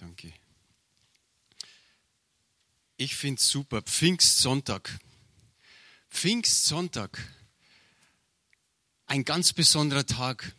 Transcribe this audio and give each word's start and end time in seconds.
Danke. 0.00 0.32
Ich 2.96 3.14
finde 3.16 3.38
es 3.38 3.50
super. 3.50 3.82
Pfingstsonntag. 3.82 4.98
Pfingstsonntag. 6.08 7.18
Ein 9.04 9.26
ganz 9.26 9.52
besonderer 9.52 10.06
Tag. 10.06 10.56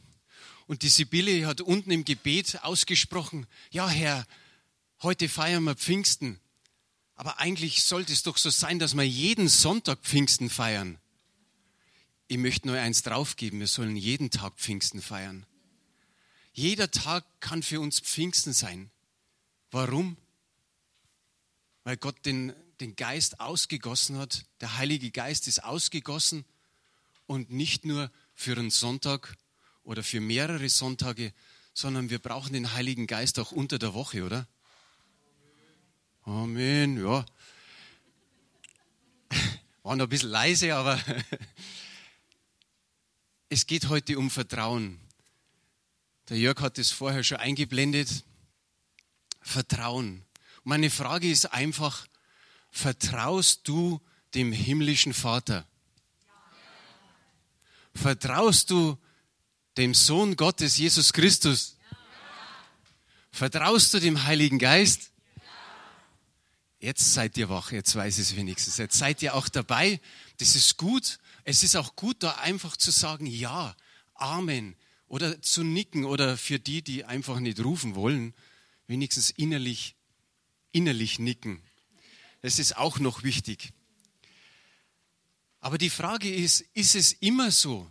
Und 0.68 0.84
die 0.84 0.90
Sibylle 0.90 1.48
hat 1.48 1.60
unten 1.60 1.90
im 1.90 2.06
Gebet 2.06 2.64
ausgesprochen, 2.64 3.48
ja 3.72 3.90
Herr, 3.90 4.28
heute 5.02 5.28
feiern 5.28 5.64
wir 5.64 5.76
Pfingsten. 5.76 6.40
Aber 7.16 7.40
eigentlich 7.40 7.84
sollte 7.84 8.14
es 8.14 8.22
doch 8.22 8.38
so 8.38 8.52
sein, 8.52 8.78
dass 8.78 8.94
wir 8.94 9.08
jeden 9.08 9.50
Sonntag 9.50 10.02
Pfingsten 10.04 10.52
feiern. 10.52 11.00
Ich 12.28 12.38
möchte 12.38 12.68
nur 12.68 12.78
eins 12.80 13.02
draufgeben, 13.02 13.60
wir 13.60 13.68
sollen 13.68 13.96
jeden 13.96 14.30
Tag 14.30 14.54
Pfingsten 14.58 15.02
feiern. 15.02 15.48
Jeder 16.54 16.92
Tag 16.92 17.26
kann 17.40 17.64
für 17.64 17.82
uns 17.82 18.00
Pfingsten 18.00 18.54
sein. 18.54 18.92
Warum? 19.72 20.18
Weil 21.86 21.98
Gott 21.98 22.26
den, 22.26 22.54
den 22.82 22.96
Geist 22.96 23.40
ausgegossen 23.40 24.18
hat. 24.18 24.46
Der 24.60 24.78
Heilige 24.78 25.12
Geist 25.12 25.48
ist 25.48 25.64
ausgegossen 25.64 26.46
und 27.26 27.50
nicht 27.50 27.86
nur 27.86 28.12
für 28.36 28.58
einen 28.58 28.70
Sonntag 28.70 29.38
oder 29.84 30.04
für 30.04 30.20
mehrere 30.20 30.68
Sonntage, 30.70 31.34
sondern 31.74 32.10
wir 32.10 32.20
brauchen 32.20 32.54
den 32.54 32.74
Heiligen 32.74 33.08
Geist 33.08 33.40
auch 33.40 33.52
unter 33.52 33.80
der 33.80 33.94
Woche, 33.94 34.24
oder? 34.24 34.46
Amen, 36.24 37.04
ja. 37.04 37.26
War 39.84 39.96
noch 39.96 40.06
ein 40.06 40.10
bisschen 40.10 40.30
leise, 40.30 40.76
aber 40.76 41.00
es 43.50 43.66
geht 43.66 43.88
heute 43.88 44.20
um 44.20 44.30
Vertrauen. 44.30 45.00
Der 46.30 46.38
Jörg 46.38 46.60
hat 46.60 46.78
es 46.78 46.92
vorher 46.92 47.24
schon 47.24 47.38
eingeblendet. 47.38 48.24
Vertrauen. 49.42 50.24
Meine 50.64 50.90
Frage 50.90 51.30
ist 51.30 51.52
einfach, 51.54 52.08
vertraust 52.70 53.68
du 53.68 54.00
dem 54.34 54.54
himmlischen 54.54 55.14
Vater? 55.14 55.68
Vertraust 57.94 58.70
du 58.70 58.98
dem 59.78 59.94
Sohn 59.94 60.36
Gottes, 60.36 60.78
Jesus 60.78 61.12
Christus? 61.12 61.78
Vertraust 63.32 63.94
du 63.94 64.00
dem 64.00 64.24
Heiligen 64.24 64.60
Geist? 64.60 65.12
Jetzt 66.80 67.14
seid 67.14 67.38
ihr 67.38 67.50
wach, 67.50 67.72
jetzt 67.72 67.96
weiß 67.96 68.18
es 68.18 68.36
wenigstens. 68.36 68.78
Jetzt 68.78 68.98
seid 68.98 69.22
ihr 69.22 69.36
auch 69.36 69.50
dabei. 69.50 70.02
Das 70.38 70.56
ist 70.56 70.78
gut. 70.78 71.20
Es 71.44 71.64
ist 71.64 71.76
auch 71.76 71.96
gut, 71.96 72.24
da 72.24 72.32
einfach 72.36 72.76
zu 72.76 72.92
sagen, 72.92 73.26
ja, 73.26 73.76
Amen. 74.22 74.76
Oder 75.08 75.42
zu 75.42 75.64
nicken 75.64 76.06
oder 76.06 76.38
für 76.38 76.60
die, 76.60 76.82
die 76.82 77.04
einfach 77.04 77.40
nicht 77.40 77.60
rufen 77.60 77.96
wollen, 77.96 78.34
wenigstens 78.92 79.32
innerlich, 79.32 79.96
innerlich 80.72 81.18
nicken. 81.18 81.64
Das 82.42 82.60
ist 82.60 82.78
auch 82.78 83.00
noch 83.00 83.24
wichtig. 83.24 83.72
Aber 85.62 85.78
die 85.78 85.90
Frage 85.90 86.32
ist, 86.32 86.62
ist 86.74 86.96
es 86.96 87.14
immer 87.14 87.52
so? 87.52 87.90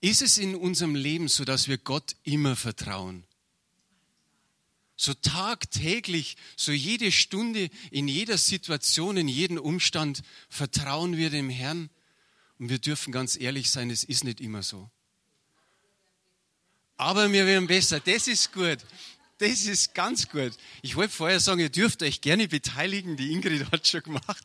Ist 0.00 0.22
es 0.22 0.36
in 0.38 0.54
unserem 0.54 0.94
Leben 0.94 1.28
so, 1.28 1.44
dass 1.44 1.66
wir 1.66 1.78
Gott 1.78 2.14
immer 2.22 2.56
vertrauen? 2.56 3.24
So 4.96 5.14
tagtäglich, 5.14 6.36
so 6.56 6.72
jede 6.72 7.10
Stunde, 7.10 7.70
in 7.90 8.06
jeder 8.06 8.36
Situation, 8.36 9.16
in 9.16 9.28
jedem 9.28 9.58
Umstand 9.58 10.22
vertrauen 10.48 11.16
wir 11.16 11.30
dem 11.30 11.48
Herrn. 11.48 11.88
Und 12.58 12.68
wir 12.68 12.78
dürfen 12.78 13.12
ganz 13.12 13.36
ehrlich 13.36 13.70
sein, 13.70 13.90
es 13.90 14.04
ist 14.04 14.24
nicht 14.24 14.40
immer 14.40 14.62
so. 14.62 14.90
Aber 16.98 17.32
wir 17.32 17.46
werden 17.46 17.68
besser, 17.68 18.00
das 18.00 18.26
ist 18.26 18.52
gut. 18.52 18.78
Das 19.38 19.66
ist 19.66 19.94
ganz 19.94 20.28
gut. 20.28 20.52
Ich 20.82 20.96
wollte 20.96 21.14
vorher 21.14 21.38
sagen, 21.38 21.60
ihr 21.60 21.68
dürft 21.68 22.02
euch 22.02 22.20
gerne 22.20 22.48
beteiligen. 22.48 23.16
Die 23.16 23.32
Ingrid 23.32 23.70
hat 23.70 23.86
schon 23.86 24.02
gemacht. 24.02 24.44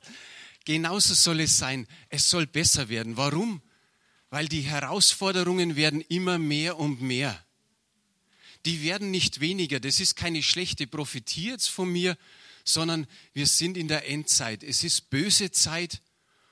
Genauso 0.66 1.16
soll 1.16 1.42
es 1.42 1.58
sein. 1.58 1.88
Es 2.10 2.30
soll 2.30 2.46
besser 2.46 2.90
werden. 2.90 3.18
Warum? 3.18 3.62
Weil 4.30 4.48
die 4.48 4.62
Herausforderungen 4.62 5.76
werden 5.76 6.02
immer 6.02 6.38
mehr 6.38 6.78
und 6.78 7.02
mehr. 7.02 7.44
Die 8.66 8.84
werden 8.84 9.12
nicht 9.12 9.40
weniger. 9.40 9.80
Das 9.80 10.00
ist 10.00 10.16
keine 10.16 10.44
schlechte 10.44 10.86
Prophetie 10.88 11.50
jetzt 11.50 11.70
von 11.70 11.92
mir, 11.92 12.16
sondern 12.64 13.08
wir 13.34 13.48
sind 13.48 13.78
in 13.78 13.88
der 13.88 14.08
Endzeit. 14.08 14.64
Es 14.64 14.84
ist 14.84 15.10
böse 15.10 15.52
Zeit 15.52 16.02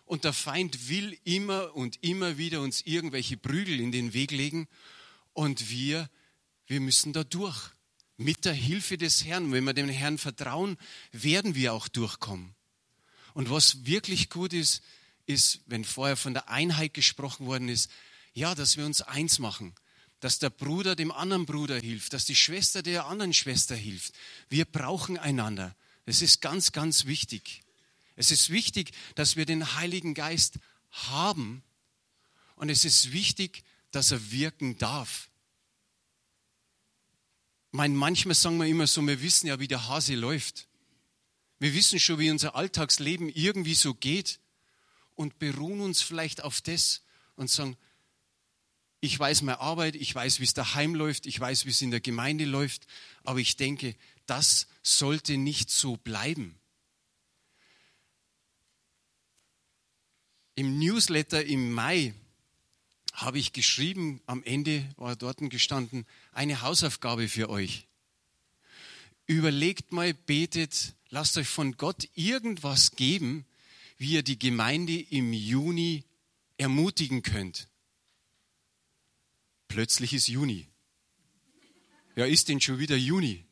und 0.05 0.23
der 0.23 0.33
Feind 0.33 0.89
will 0.89 1.17
immer 1.23 1.75
und 1.75 2.03
immer 2.03 2.37
wieder 2.37 2.61
uns 2.61 2.81
irgendwelche 2.81 3.37
Prügel 3.37 3.79
in 3.79 3.91
den 3.91 4.13
Weg 4.13 4.31
legen 4.31 4.67
und 5.31 5.69
wir, 5.69 6.09
wir 6.67 6.81
müssen 6.81 7.13
da 7.13 7.23
durch 7.23 7.71
mit 8.23 8.45
der 8.45 8.53
Hilfe 8.53 8.97
des 8.97 9.25
Herrn. 9.25 9.51
Wenn 9.51 9.63
wir 9.63 9.73
dem 9.73 9.89
Herrn 9.89 10.17
vertrauen, 10.17 10.77
werden 11.11 11.55
wir 11.55 11.73
auch 11.73 11.87
durchkommen. 11.87 12.55
Und 13.33 13.49
was 13.49 13.85
wirklich 13.85 14.29
gut 14.29 14.53
ist, 14.53 14.81
ist, 15.25 15.61
wenn 15.65 15.85
vorher 15.85 16.17
von 16.17 16.33
der 16.33 16.49
Einheit 16.49 16.93
gesprochen 16.93 17.45
worden 17.45 17.69
ist, 17.69 17.89
ja, 18.33 18.55
dass 18.55 18.77
wir 18.77 18.85
uns 18.85 19.01
eins 19.01 19.39
machen, 19.39 19.73
dass 20.19 20.39
der 20.39 20.49
Bruder 20.49 20.95
dem 20.95 21.11
anderen 21.11 21.45
Bruder 21.45 21.79
hilft, 21.79 22.13
dass 22.13 22.25
die 22.25 22.35
Schwester 22.35 22.83
der 22.83 23.05
anderen 23.05 23.33
Schwester 23.33 23.75
hilft. 23.75 24.13
Wir 24.49 24.65
brauchen 24.65 25.17
einander. 25.17 25.75
Es 26.05 26.21
ist 26.21 26.41
ganz, 26.41 26.71
ganz 26.71 27.05
wichtig. 27.05 27.61
Es 28.15 28.31
ist 28.31 28.49
wichtig, 28.49 28.91
dass 29.15 29.35
wir 29.35 29.45
den 29.45 29.75
Heiligen 29.75 30.13
Geist 30.13 30.59
haben 30.91 31.63
und 32.55 32.69
es 32.69 32.85
ist 32.85 33.11
wichtig, 33.13 33.63
dass 33.91 34.11
er 34.11 34.31
wirken 34.31 34.77
darf 34.77 35.30
meine, 37.71 37.93
manchmal 37.93 38.35
sagen 38.35 38.57
wir 38.57 38.67
immer 38.67 38.87
so, 38.87 39.05
wir 39.05 39.21
wissen 39.21 39.47
ja, 39.47 39.59
wie 39.59 39.67
der 39.67 39.87
Hase 39.87 40.15
läuft. 40.15 40.67
Wir 41.59 41.73
wissen 41.73 41.99
schon, 41.99 42.19
wie 42.19 42.31
unser 42.31 42.55
Alltagsleben 42.55 43.29
irgendwie 43.29 43.75
so 43.75 43.93
geht 43.93 44.39
und 45.15 45.39
beruhen 45.39 45.81
uns 45.81 46.01
vielleicht 46.01 46.43
auf 46.43 46.61
das 46.61 47.03
und 47.35 47.49
sagen, 47.49 47.77
ich 48.99 49.17
weiß 49.17 49.41
meine 49.41 49.59
Arbeit, 49.59 49.95
ich 49.95 50.13
weiß, 50.13 50.39
wie 50.39 50.43
es 50.43 50.53
daheim 50.53 50.95
läuft, 50.95 51.25
ich 51.25 51.39
weiß, 51.39 51.65
wie 51.65 51.71
es 51.71 51.81
in 51.81 51.91
der 51.91 52.01
Gemeinde 52.01 52.45
läuft, 52.45 52.87
aber 53.23 53.39
ich 53.39 53.57
denke, 53.57 53.95
das 54.25 54.67
sollte 54.83 55.37
nicht 55.37 55.71
so 55.71 55.97
bleiben. 55.97 56.55
Im 60.55 60.77
Newsletter 60.77 61.43
im 61.43 61.71
Mai 61.71 62.13
habe 63.21 63.39
ich 63.39 63.53
geschrieben, 63.53 64.21
am 64.25 64.43
Ende 64.43 64.87
war 64.97 65.15
dort 65.15 65.37
gestanden, 65.49 66.05
eine 66.31 66.61
Hausaufgabe 66.61 67.27
für 67.27 67.49
euch. 67.49 67.87
Überlegt 69.27 69.91
mal, 69.91 70.13
betet, 70.13 70.95
lasst 71.09 71.37
euch 71.37 71.47
von 71.47 71.77
Gott 71.77 72.09
irgendwas 72.15 72.91
geben, 72.91 73.45
wie 73.97 74.13
ihr 74.13 74.23
die 74.23 74.39
Gemeinde 74.39 74.99
im 74.99 75.31
Juni 75.33 76.03
ermutigen 76.57 77.21
könnt. 77.21 77.69
Plötzlich 79.67 80.13
ist 80.13 80.27
Juni. 80.27 80.67
Ja, 82.15 82.25
ist 82.25 82.49
denn 82.49 82.59
schon 82.59 82.79
wieder 82.79 82.97
Juni? 82.97 83.45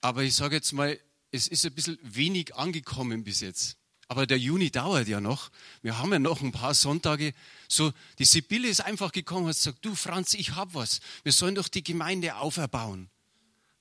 Aber 0.00 0.22
ich 0.22 0.34
sage 0.34 0.56
jetzt 0.56 0.72
mal, 0.72 0.98
es 1.30 1.48
ist 1.48 1.66
ein 1.66 1.74
bisschen 1.74 1.98
wenig 2.02 2.54
angekommen 2.54 3.24
bis 3.24 3.40
jetzt. 3.40 3.76
Aber 4.14 4.28
der 4.28 4.38
Juni 4.38 4.70
dauert 4.70 5.08
ja 5.08 5.20
noch. 5.20 5.50
Wir 5.82 5.98
haben 5.98 6.12
ja 6.12 6.20
noch 6.20 6.40
ein 6.40 6.52
paar 6.52 6.72
Sonntage. 6.72 7.34
So, 7.66 7.92
die 8.20 8.24
Sibylle 8.24 8.68
ist 8.68 8.80
einfach 8.80 9.10
gekommen 9.10 9.46
und 9.46 9.48
hat 9.48 9.56
gesagt, 9.56 9.84
du 9.84 9.96
Franz, 9.96 10.34
ich 10.34 10.54
hab 10.54 10.72
was. 10.72 11.00
Wir 11.24 11.32
sollen 11.32 11.56
doch 11.56 11.66
die 11.66 11.82
Gemeinde 11.82 12.36
auferbauen. 12.36 13.10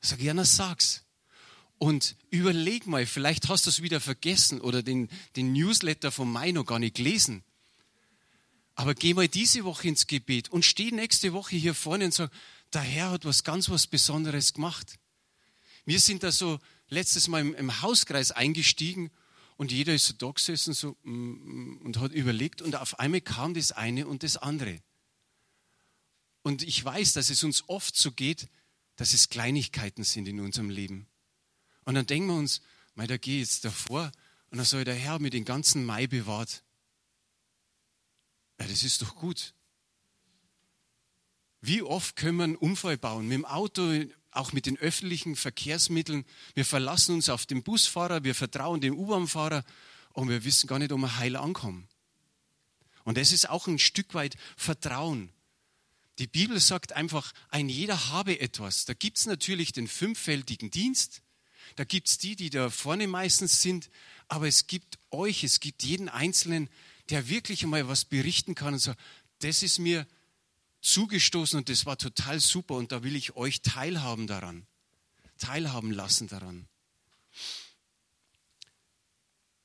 Ich 0.01 0.09
sage, 0.09 0.23
ja, 0.23 0.33
na 0.33 0.43
sag's. 0.43 1.03
Und 1.77 2.15
überleg 2.31 2.87
mal, 2.87 3.05
vielleicht 3.05 3.47
hast 3.47 3.67
du 3.67 3.69
es 3.69 3.83
wieder 3.83 3.99
vergessen 3.99 4.59
oder 4.59 4.81
den, 4.81 5.07
den 5.35 5.53
Newsletter 5.53 6.11
vom 6.11 6.31
Mai 6.31 6.49
noch 6.49 6.65
gar 6.65 6.79
nicht 6.79 6.95
gelesen. 6.95 7.43
Aber 8.73 8.95
geh 8.95 9.13
mal 9.13 9.27
diese 9.27 9.65
Woche 9.65 9.87
ins 9.87 10.07
Gebet 10.07 10.49
und 10.49 10.65
steh 10.65 10.89
nächste 10.89 11.33
Woche 11.33 11.57
hier 11.57 11.75
vorne 11.75 12.05
und 12.05 12.13
sag, 12.15 12.31
der 12.73 12.81
Herr 12.81 13.11
hat 13.11 13.25
was 13.25 13.43
ganz 13.43 13.69
was 13.69 13.85
Besonderes 13.85 14.53
gemacht. 14.53 14.97
Wir 15.85 15.99
sind 15.99 16.23
da 16.23 16.31
so 16.31 16.59
letztes 16.89 17.27
Mal 17.27 17.41
im, 17.41 17.53
im 17.53 17.83
Hauskreis 17.83 18.31
eingestiegen 18.31 19.11
und 19.57 19.71
jeder 19.71 19.93
ist 19.93 20.07
so 20.07 20.13
da 20.13 20.31
gesessen 20.31 20.73
so, 20.73 20.97
mm, 21.03 21.11
mm, 21.11 21.77
und 21.83 21.99
hat 21.99 22.11
überlegt 22.11 22.61
und 22.61 22.75
auf 22.75 22.99
einmal 22.99 23.21
kam 23.21 23.53
das 23.53 23.71
eine 23.71 24.07
und 24.07 24.23
das 24.23 24.37
andere. 24.37 24.81
Und 26.41 26.63
ich 26.63 26.83
weiß, 26.83 27.13
dass 27.13 27.29
es 27.29 27.43
uns 27.43 27.67
oft 27.69 27.95
so 27.95 28.11
geht, 28.11 28.49
dass 28.95 29.13
es 29.13 29.29
Kleinigkeiten 29.29 30.03
sind 30.03 30.27
in 30.27 30.39
unserem 30.39 30.69
Leben. 30.69 31.07
Und 31.85 31.95
dann 31.95 32.05
denken 32.05 32.27
wir 32.27 32.35
uns, 32.35 32.61
mei, 32.95 33.07
da 33.07 33.17
gehe 33.17 33.35
ich 33.35 33.49
jetzt 33.49 33.65
davor 33.65 34.11
und 34.49 34.57
dann 34.57 34.65
soll 34.65 34.83
der 34.83 34.95
Herr 34.95 35.19
mir 35.19 35.29
den 35.29 35.45
ganzen 35.45 35.85
Mai 35.85 36.07
bewahrt. 36.07 36.63
Ja, 38.59 38.67
das 38.67 38.83
ist 38.83 39.01
doch 39.01 39.15
gut. 39.15 39.53
Wie 41.61 41.81
oft 41.81 42.15
können 42.15 42.37
wir 42.37 42.43
einen 42.43 42.55
Unfall 42.55 42.97
bauen? 42.97 43.27
Mit 43.27 43.35
dem 43.35 43.45
Auto 43.45 43.89
auch 44.33 44.53
mit 44.53 44.65
den 44.65 44.77
öffentlichen 44.77 45.35
Verkehrsmitteln. 45.35 46.25
Wir 46.53 46.65
verlassen 46.65 47.15
uns 47.15 47.29
auf 47.29 47.45
den 47.45 47.63
Busfahrer, 47.63 48.23
wir 48.23 48.35
vertrauen 48.35 48.81
dem 48.81 48.97
U-Bahn-Fahrer 48.97 49.63
und 50.13 50.29
wir 50.29 50.43
wissen 50.43 50.67
gar 50.67 50.79
nicht, 50.79 50.91
ob 50.91 50.99
wir 50.99 51.17
heil 51.17 51.35
ankommen. 51.35 51.87
Und 53.03 53.17
das 53.17 53.31
ist 53.31 53.49
auch 53.49 53.67
ein 53.67 53.79
Stück 53.79 54.13
weit 54.13 54.35
Vertrauen. 54.55 55.29
Die 56.19 56.27
Bibel 56.27 56.59
sagt 56.59 56.93
einfach, 56.93 57.33
ein 57.49 57.69
jeder 57.69 58.09
habe 58.09 58.39
etwas. 58.39 58.85
Da 58.85 58.93
gibt 58.93 59.17
es 59.17 59.25
natürlich 59.25 59.71
den 59.71 59.87
fünffältigen 59.87 60.69
Dienst, 60.69 61.21
da 61.75 61.85
gibt 61.85 62.07
es 62.07 62.17
die, 62.17 62.35
die 62.35 62.49
da 62.49 62.69
vorne 62.69 63.07
meistens 63.07 63.61
sind, 63.61 63.89
aber 64.27 64.47
es 64.47 64.67
gibt 64.67 64.99
euch, 65.09 65.43
es 65.43 65.59
gibt 65.59 65.83
jeden 65.83 66.09
Einzelnen, 66.09 66.69
der 67.09 67.29
wirklich 67.29 67.63
einmal 67.63 67.87
was 67.87 68.05
berichten 68.05 68.53
kann 68.53 68.73
und 68.73 68.79
sagt, 68.79 68.99
das 69.39 69.63
ist 69.63 69.79
mir 69.79 70.05
zugestoßen 70.83 71.57
und 71.57 71.69
das 71.69 71.85
war 71.85 71.97
total 71.97 72.39
super 72.39 72.75
und 72.75 72.91
da 72.91 73.03
will 73.03 73.15
ich 73.15 73.35
euch 73.35 73.61
teilhaben 73.61 74.27
daran, 74.27 74.67
teilhaben 75.39 75.91
lassen 75.91 76.27
daran. 76.27 76.67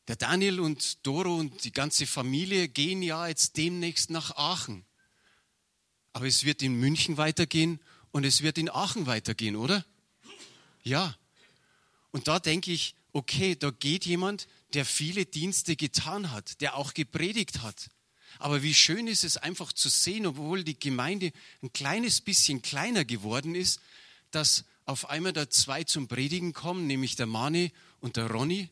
Der 0.07 0.17
Daniel 0.17 0.61
und 0.61 1.07
Doro 1.07 1.37
und 1.37 1.65
die 1.65 1.73
ganze 1.73 2.07
Familie 2.07 2.69
gehen 2.69 3.03
ja 3.03 3.29
jetzt 3.29 3.59
demnächst 3.59 4.09
nach 4.09 4.37
Aachen. 4.37 4.87
Aber 6.15 6.27
es 6.27 6.45
wird 6.45 6.63
in 6.63 6.75
München 6.77 7.19
weitergehen 7.19 7.79
und 8.11 8.25
es 8.25 8.43
wird 8.43 8.57
in 8.57 8.71
Aachen 8.71 9.07
weitergehen, 9.07 9.55
oder? 9.55 9.85
Ja. 10.83 11.15
Und 12.11 12.27
da 12.27 12.39
denke 12.39 12.73
ich, 12.73 12.95
okay, 13.13 13.55
da 13.55 13.71
geht 13.71 14.07
jemand, 14.07 14.49
der 14.73 14.87
viele 14.87 15.27
Dienste 15.27 15.77
getan 15.77 16.31
hat, 16.31 16.63
der 16.63 16.77
auch 16.77 16.95
gepredigt 16.95 17.61
hat. 17.61 17.91
Aber 18.39 18.63
wie 18.63 18.75
schön 18.75 19.07
ist 19.07 19.25
es 19.25 19.37
einfach 19.37 19.73
zu 19.73 19.89
sehen, 19.89 20.27
obwohl 20.27 20.65
die 20.65 20.79
Gemeinde 20.79 21.33
ein 21.63 21.73
kleines 21.73 22.21
bisschen 22.21 22.63
kleiner 22.63 23.05
geworden 23.05 23.55
ist, 23.55 23.81
dass 24.31 24.65
auf 24.85 25.11
einmal 25.11 25.33
da 25.33 25.51
zwei 25.51 25.85
zum 25.85 26.09
Predigen 26.09 26.53
kommen, 26.53 26.87
nämlich 26.87 27.17
der 27.17 27.27
Mani 27.27 27.73
und 28.01 28.17
der 28.17 28.31
Ronny 28.31 28.71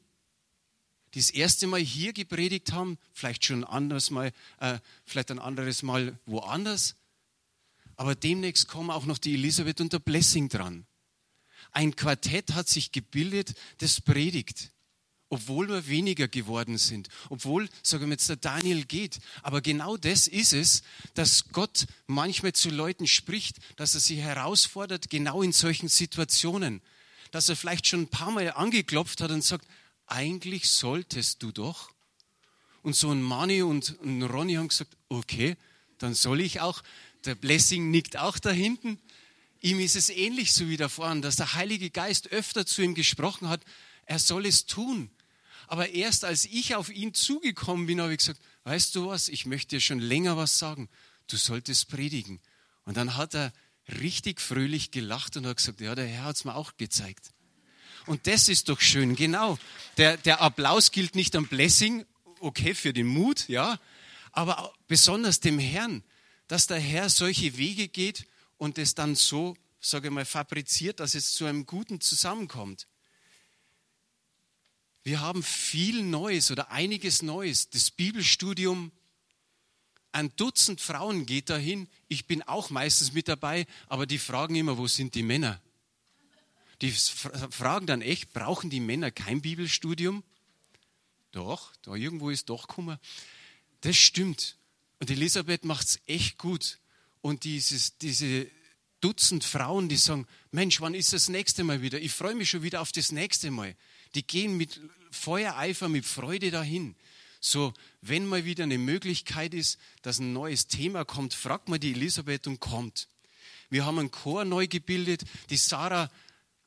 die 1.17 1.21
das 1.21 1.31
erste 1.31 1.67
Mal 1.67 1.81
hier 1.81 2.13
gepredigt 2.13 2.73
haben, 2.73 2.99
vielleicht 3.15 3.47
schon 3.47 3.65
ein 3.65 3.71
anderes 3.71 4.11
Mal, 4.11 4.33
äh, 4.61 4.79
vielleicht 5.07 5.31
ein 5.31 5.39
anderes 5.39 5.83
Mal 5.83 6.19
woanders. 6.27 6.95
Aber 7.97 8.15
demnächst 8.15 8.69
kommen 8.69 8.91
auch 8.91 9.07
noch 9.07 9.17
die 9.17 9.33
Elisabeth 9.33 9.81
und 9.81 9.95
der 9.95 9.99
Blessing 9.99 10.51
dran. 10.51 10.87
Ein 11.73 11.97
Quartett 11.97 12.53
hat 12.53 12.69
sich 12.69 12.93
gebildet, 12.93 13.55
das 13.79 14.03
predigt. 14.03 14.73
Obwohl 15.29 15.69
wir 15.69 15.89
weniger 15.89 16.29
geworden 16.29 16.79
sind, 16.79 17.09
obwohl, 17.31 17.69
sagen 17.83 18.07
wir 18.07 18.13
jetzt, 18.13 18.29
der 18.29 18.37
Daniel 18.37 18.85
geht. 18.85 19.19
Aber 19.43 19.61
genau 19.61 19.97
das 19.97 20.29
ist 20.29 20.53
es, 20.53 20.83
dass 21.15 21.49
Gott 21.49 21.87
manchmal 22.07 22.53
zu 22.53 22.71
Leuten 22.71 23.09
spricht, 23.09 23.59
dass 23.75 23.95
er 23.95 24.01
sie 24.01 24.17
herausfordert, 24.17 25.11
genau 25.11 25.43
in 25.43 25.53
solchen 25.53 25.89
Situationen. 25.89 26.81
Dass 27.33 27.49
er 27.49 27.57
vielleicht 27.57 27.89
schon 27.89 28.03
ein 28.03 28.09
paar 28.09 28.31
Mal 28.31 28.53
angeklopft 28.53 29.21
hat 29.21 29.33
und 29.33 29.43
sagt, 29.43 29.67
eigentlich 30.07 30.71
solltest 30.71 31.43
du 31.43 31.51
doch. 31.51 31.91
Und 32.83 32.95
so 32.95 33.11
ein 33.11 33.21
Mani 33.21 33.63
und 33.63 33.97
ein 34.05 34.23
Ronny 34.23 34.55
haben 34.55 34.69
gesagt, 34.69 34.97
okay, 35.09 35.57
dann 35.99 36.15
soll 36.15 36.41
ich 36.41 36.61
auch. 36.61 36.83
Der 37.25 37.35
Blessing 37.35 37.91
nickt 37.91 38.17
auch 38.17 38.39
da 38.39 38.51
hinten. 38.51 39.01
Ihm 39.61 39.81
ist 39.81 39.97
es 39.97 40.09
ähnlich 40.09 40.53
so 40.53 40.69
widerfahren, 40.69 41.23
dass 41.23 41.35
der 41.35 41.55
Heilige 41.55 41.91
Geist 41.91 42.29
öfter 42.29 42.65
zu 42.65 42.83
ihm 42.83 42.95
gesprochen 42.95 43.49
hat, 43.49 43.63
er 44.05 44.21
soll 44.21 44.47
es 44.47 44.67
tun. 44.67 45.11
Aber 45.69 45.91
erst 45.91 46.25
als 46.25 46.45
ich 46.45 46.75
auf 46.75 46.91
ihn 46.91 47.15
zugekommen 47.15 47.87
bin, 47.87 48.01
habe 48.01 48.13
ich 48.13 48.19
gesagt, 48.19 48.41
weißt 48.65 48.95
du 48.95 49.09
was, 49.09 49.29
ich 49.29 49.47
möchte 49.47 49.77
dir 49.77 49.81
schon 49.81 49.99
länger 49.99 50.37
was 50.37 50.59
sagen. 50.59 50.89
Du 51.29 51.37
solltest 51.37 51.89
predigen. 51.89 52.41
Und 52.85 52.97
dann 52.97 53.17
hat 53.17 53.35
er 53.35 53.53
richtig 54.01 54.41
fröhlich 54.41 54.91
gelacht 54.91 55.37
und 55.37 55.47
hat 55.47 55.57
gesagt, 55.57 55.81
ja, 55.81 55.95
der 55.95 56.07
Herr 56.07 56.25
hat 56.25 56.37
es 56.37 56.45
mir 56.45 56.55
auch 56.55 56.77
gezeigt. 56.77 57.33
Und 58.07 58.27
das 58.27 58.49
ist 58.49 58.69
doch 58.69 58.81
schön, 58.81 59.17
genau. 59.17 59.59
Der, 59.97 60.17
der 60.17 60.41
Applaus 60.41 60.93
gilt 60.93 61.17
nicht 61.17 61.35
am 61.35 61.49
Blessing, 61.49 62.07
okay, 62.41 62.75
für 62.75 62.93
den 62.93 63.07
Mut, 63.07 63.49
ja, 63.49 63.81
aber 64.33 64.73
besonders 64.87 65.41
dem 65.41 65.59
Herrn, 65.59 66.05
dass 66.47 66.67
der 66.67 66.79
Herr 66.79 67.09
solche 67.09 67.57
Wege 67.57 67.89
geht 67.89 68.27
und 68.59 68.79
es 68.79 68.95
dann 68.95 69.17
so, 69.17 69.57
sage 69.81 70.09
ich 70.09 70.15
mal, 70.15 70.25
fabriziert, 70.25 71.01
dass 71.01 71.15
es 71.15 71.33
zu 71.33 71.47
einem 71.47 71.67
Guten 71.67 72.01
zusammenkommt. 72.01 72.87
Wir 75.07 75.21
haben 75.21 75.45
viel 75.45 76.03
Neues 76.03 76.51
oder 76.51 76.73
einiges 76.73 77.23
Neues. 77.23 77.71
Das 77.71 77.93
Bibelstudium, 77.93 78.91
ein 80.11 80.35
Dutzend 80.35 80.81
Frauen 80.81 81.27
geht 81.27 81.49
dahin. 81.49 81.87
Ich 82.09 82.27
bin 82.27 82.43
auch 82.43 82.71
meistens 82.71 83.13
mit 83.13 83.29
dabei, 83.29 83.69
aber 83.87 84.07
die 84.07 84.19
fragen 84.19 84.57
immer, 84.57 84.79
wo 84.79 84.89
sind 84.89 85.15
die 85.15 85.23
Männer? 85.23 85.63
Die 86.83 86.91
fragen 86.91 87.87
dann 87.87 88.03
echt, 88.03 88.33
brauchen 88.33 88.69
die 88.69 88.81
Männer 88.81 89.13
kein 89.13 89.43
Bibelstudium? 89.43 90.25
Doch, 91.31 91.73
da 91.83 91.95
irgendwo 91.95 92.31
ist 92.31 92.49
doch 92.49 92.67
Kummer. 92.67 92.99
Das 93.83 93.97
stimmt. 93.97 94.57
Und 94.99 95.09
Elisabeth 95.09 95.65
macht 95.65 95.87
es 95.87 96.01
echt 96.07 96.37
gut. 96.37 96.81
Und 97.21 97.45
dieses, 97.45 97.97
diese 97.99 98.51
Dutzend 99.01 99.45
Frauen, 99.45 99.89
die 99.89 99.97
sagen, 99.97 100.27
Mensch, 100.51 100.81
wann 100.81 100.95
ist 100.95 101.13
das 101.13 101.29
nächste 101.29 101.65
Mal 101.65 101.83
wieder? 101.83 102.01
Ich 102.01 102.13
freue 102.13 102.35
mich 102.35 102.51
schon 102.51 102.63
wieder 102.63 102.81
auf 102.81 102.93
das 102.93 103.13
nächste 103.13 103.51
Mal. 103.51 103.77
Die 104.15 104.27
gehen 104.27 104.57
mit 104.57 104.81
Feuereifer, 105.11 105.89
mit 105.89 106.07
Freude 106.07 106.51
dahin. 106.51 106.97
So, 107.41 107.75
wenn 108.01 108.27
mal 108.27 108.45
wieder 108.45 108.65
eine 108.65 108.79
Möglichkeit 108.79 109.55
ist, 109.55 109.79
dass 110.03 110.19
ein 110.19 110.33
neues 110.33 110.67
Thema 110.67 111.05
kommt, 111.05 111.35
fragt 111.35 111.69
mal 111.69 111.79
die 111.79 111.93
Elisabeth 111.93 112.47
und 112.47 112.61
kommt. 112.61 113.09
Wir 113.69 113.85
haben 113.85 113.99
einen 113.99 114.11
Chor 114.11 114.45
neu 114.45 114.67
gebildet. 114.67 115.25
Die 115.51 115.57
Sarah 115.57 116.11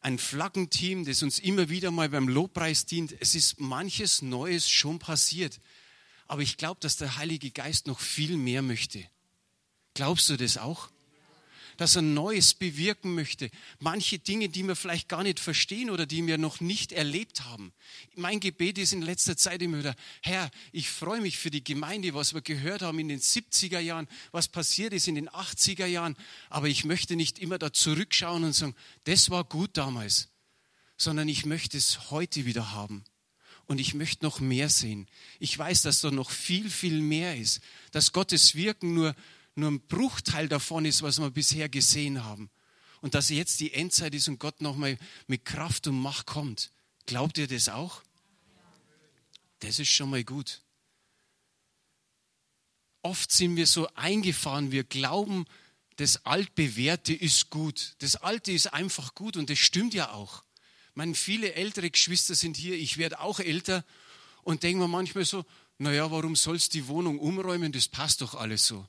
ein 0.02 0.18
Flaggenteam, 0.18 1.06
das 1.06 1.24
uns 1.24 1.40
immer 1.40 1.70
wieder 1.70 1.92
mal 1.92 2.10
beim 2.10 2.28
Lobpreis 2.28 2.86
dient. 2.86 3.16
Es 3.20 3.36
ist 3.36 3.60
manches 3.60 4.22
Neues 4.22 4.70
schon 4.70 5.00
passiert. 5.00 5.60
Aber 6.28 6.42
ich 6.42 6.58
glaube, 6.58 6.80
dass 6.80 6.98
der 6.98 7.18
Heilige 7.18 7.52
Geist 7.52 7.88
noch 7.88 8.00
viel 8.00 8.38
mehr 8.38 8.62
möchte. 8.62 9.04
Glaubst 9.96 10.30
du 10.30 10.38
das 10.38 10.58
auch? 10.58 10.90
Dass 11.80 11.96
er 11.96 12.02
Neues 12.02 12.56
bewirken 12.56 13.16
möchte. 13.16 13.50
Manche 13.80 14.20
Dinge, 14.20 14.50
die 14.50 14.64
wir 14.64 14.76
vielleicht 14.76 15.08
gar 15.08 15.24
nicht 15.24 15.40
verstehen 15.40 15.90
oder 15.90 16.06
die 16.06 16.28
wir 16.28 16.38
noch 16.38 16.60
nicht 16.60 16.92
erlebt 16.92 17.46
haben. 17.46 17.72
Mein 18.16 18.42
Gebet 18.42 18.78
ist 18.78 18.92
in 18.92 19.02
letzter 19.02 19.38
Zeit 19.38 19.62
immer 19.62 19.80
wieder, 19.80 19.96
Herr, 20.22 20.52
ich 20.74 20.90
freue 20.90 21.22
mich 21.22 21.38
für 21.38 21.52
die 21.52 21.64
Gemeinde, 21.64 22.14
was 22.14 22.34
wir 22.34 22.42
gehört 22.42 22.82
haben 22.82 23.00
in 23.00 23.08
den 23.08 23.22
70er 23.22 23.80
Jahren, 23.80 24.10
was 24.34 24.50
passiert 24.50 24.92
ist 24.92 25.08
in 25.08 25.16
den 25.16 25.30
80er 25.30 25.86
Jahren. 25.86 26.18
Aber 26.50 26.68
ich 26.68 26.84
möchte 26.84 27.16
nicht 27.16 27.40
immer 27.40 27.58
da 27.58 27.72
zurückschauen 27.72 28.44
und 28.44 28.52
sagen, 28.52 28.76
das 29.06 29.30
war 29.30 29.46
gut 29.46 29.78
damals, 29.78 30.28
sondern 30.98 31.30
ich 31.30 31.46
möchte 31.46 31.78
es 31.78 32.12
heute 32.12 32.46
wieder 32.46 32.74
haben. 32.74 33.06
Und 33.68 33.80
ich 33.80 33.94
möchte 33.94 34.26
noch 34.26 34.42
mehr 34.42 34.68
sehen. 34.68 35.08
Ich 35.40 35.58
weiß, 35.58 35.84
dass 35.84 36.02
da 36.02 36.12
noch 36.12 36.32
viel, 36.32 36.70
viel 36.70 37.00
mehr 37.00 37.38
ist. 37.38 37.62
Dass 37.92 38.12
Gottes 38.12 38.56
Wirken 38.56 38.96
nur 38.96 39.16
nur 39.60 39.72
ein 39.72 39.82
Bruchteil 39.82 40.48
davon 40.48 40.86
ist, 40.86 41.02
was 41.02 41.20
wir 41.20 41.30
bisher 41.30 41.70
gesehen 41.70 42.24
haben. 42.24 42.50
Und 43.02 43.16
dass 43.16 43.30
jetzt 43.30 43.60
die 43.60 43.74
Endzeit 43.74 44.14
ist 44.14 44.28
und 44.28 44.40
Gott 44.40 44.62
nochmal 44.62 44.98
mit 45.28 45.46
Kraft 45.46 45.88
und 45.88 46.00
Macht 46.00 46.26
kommt. 46.26 46.72
Glaubt 47.06 47.38
ihr 47.38 47.48
das 47.48 47.70
auch? 47.70 48.02
Das 49.60 49.80
ist 49.80 49.90
schon 49.90 50.10
mal 50.10 50.24
gut. 50.24 50.62
Oft 53.02 53.32
sind 53.32 53.56
wir 53.56 53.68
so 53.68 53.88
eingefahren, 53.96 54.72
wir 54.72 54.84
glauben, 54.84 55.46
das 55.96 56.26
Altbewährte 56.26 57.14
ist 57.14 57.50
gut. 57.50 57.96
Das 58.00 58.16
Alte 58.18 58.52
ist 58.52 58.74
einfach 58.74 59.16
gut 59.16 59.38
und 59.38 59.50
das 59.50 59.60
stimmt 59.60 59.94
ja 59.94 60.12
auch. 60.12 60.44
Ich 60.90 60.96
meine, 60.96 61.16
viele 61.16 61.54
ältere 61.54 61.90
Geschwister 61.90 62.36
sind 62.36 62.58
hier, 62.58 62.76
ich 62.76 62.98
werde 62.98 63.20
auch 63.20 63.40
älter 63.40 63.86
und 64.44 64.64
denken 64.64 64.82
wir 64.82 64.88
manchmal 64.88 65.26
so, 65.26 65.46
naja, 65.78 66.12
warum 66.12 66.36
sollst 66.36 66.74
du 66.74 66.80
die 66.80 66.88
Wohnung 66.88 67.20
umräumen? 67.20 67.72
Das 67.72 67.88
passt 67.88 68.22
doch 68.22 68.36
alles 68.36 68.66
so. 68.66 68.86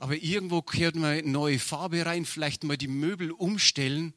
Aber 0.00 0.16
irgendwo 0.16 0.62
kehrt 0.62 0.96
man 0.96 1.30
neue 1.30 1.58
Farbe 1.58 2.06
rein, 2.06 2.24
vielleicht 2.24 2.64
mal 2.64 2.78
die 2.78 2.88
Möbel 2.88 3.30
umstellen. 3.32 4.14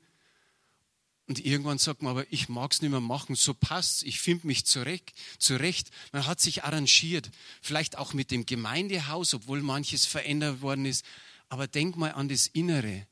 Und 1.27 1.43
irgendwann 1.45 1.77
sagt 1.77 2.01
man, 2.01 2.11
aber 2.11 2.31
ich 2.31 2.47
mag 2.47 2.71
es 2.71 2.81
nicht 2.81 2.91
mehr 2.91 3.01
machen, 3.01 3.35
so 3.35 3.53
passt's, 3.53 4.01
ich 4.01 4.21
finde 4.21 4.47
mich 4.47 4.65
zurecht, 4.65 5.11
zurecht. 5.39 5.89
Man 6.13 6.25
hat 6.25 6.39
sich 6.39 6.63
arrangiert, 6.63 7.31
vielleicht 7.61 7.97
auch 7.97 8.13
mit 8.13 8.31
dem 8.31 8.45
Gemeindehaus, 8.45 9.33
obwohl 9.33 9.61
manches 9.61 10.05
verändert 10.05 10.61
worden 10.61 10.85
ist. 10.85 11.05
Aber 11.49 11.67
denk 11.67 11.97
mal 11.97 12.11
an 12.11 12.29
das 12.29 12.47
Innere, 12.47 13.05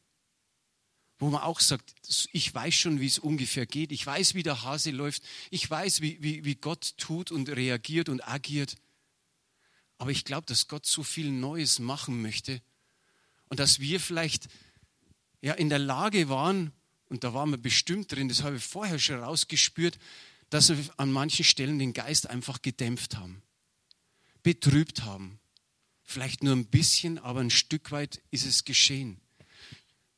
wo 1.19 1.29
man 1.29 1.41
auch 1.41 1.59
sagt, 1.59 1.93
ich 2.31 2.55
weiß 2.55 2.73
schon, 2.73 3.01
wie 3.01 3.07
es 3.07 3.19
ungefähr 3.19 3.65
geht, 3.65 3.91
ich 3.91 4.05
weiß, 4.05 4.33
wie 4.33 4.43
der 4.43 4.63
Hase 4.63 4.91
läuft, 4.91 5.23
ich 5.49 5.69
weiß, 5.69 5.99
wie, 5.99 6.23
wie, 6.23 6.45
wie 6.45 6.55
Gott 6.55 6.93
tut 6.95 7.31
und 7.31 7.49
reagiert 7.49 8.07
und 8.07 8.25
agiert. 8.25 8.77
Aber 10.01 10.09
ich 10.09 10.25
glaube, 10.25 10.47
dass 10.47 10.67
Gott 10.67 10.87
so 10.87 11.03
viel 11.03 11.29
Neues 11.29 11.77
machen 11.77 12.23
möchte 12.23 12.59
und 13.49 13.59
dass 13.59 13.79
wir 13.79 13.99
vielleicht 13.99 14.47
ja 15.41 15.53
in 15.53 15.69
der 15.69 15.77
Lage 15.77 16.27
waren, 16.27 16.71
und 17.09 17.23
da 17.23 17.35
waren 17.35 17.51
wir 17.51 17.59
bestimmt 17.59 18.11
drin, 18.11 18.27
das 18.27 18.41
habe 18.41 18.55
ich 18.55 18.63
vorher 18.63 18.97
schon 18.97 19.19
rausgespürt, 19.19 19.99
dass 20.49 20.69
wir 20.69 20.83
an 20.97 21.11
manchen 21.11 21.45
Stellen 21.45 21.77
den 21.77 21.93
Geist 21.93 22.27
einfach 22.27 22.63
gedämpft 22.63 23.15
haben, 23.15 23.43
betrübt 24.41 25.03
haben. 25.03 25.39
Vielleicht 26.03 26.41
nur 26.41 26.55
ein 26.55 26.65
bisschen, 26.65 27.19
aber 27.19 27.41
ein 27.41 27.51
Stück 27.51 27.91
weit 27.91 28.23
ist 28.31 28.47
es 28.47 28.65
geschehen. 28.65 29.21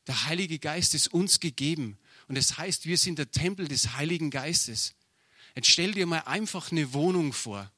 Der 0.08 0.28
Heilige 0.28 0.60
Geist 0.60 0.96
ist 0.96 1.10
uns 1.10 1.42
gegeben 1.42 1.98
und 2.30 2.38
das 2.38 2.58
heißt, 2.58 2.86
wir 2.86 2.98
sind 2.98 3.20
der 3.20 3.32
Tempel 3.32 3.68
des 3.68 3.98
Heiligen 3.98 4.30
Geistes. 4.30 4.96
Jetzt 5.58 5.68
stell 5.68 5.92
dir 5.92 6.06
mal 6.06 6.20
einfach 6.20 6.72
eine 6.72 6.94
Wohnung 6.94 7.34
vor. 7.34 7.70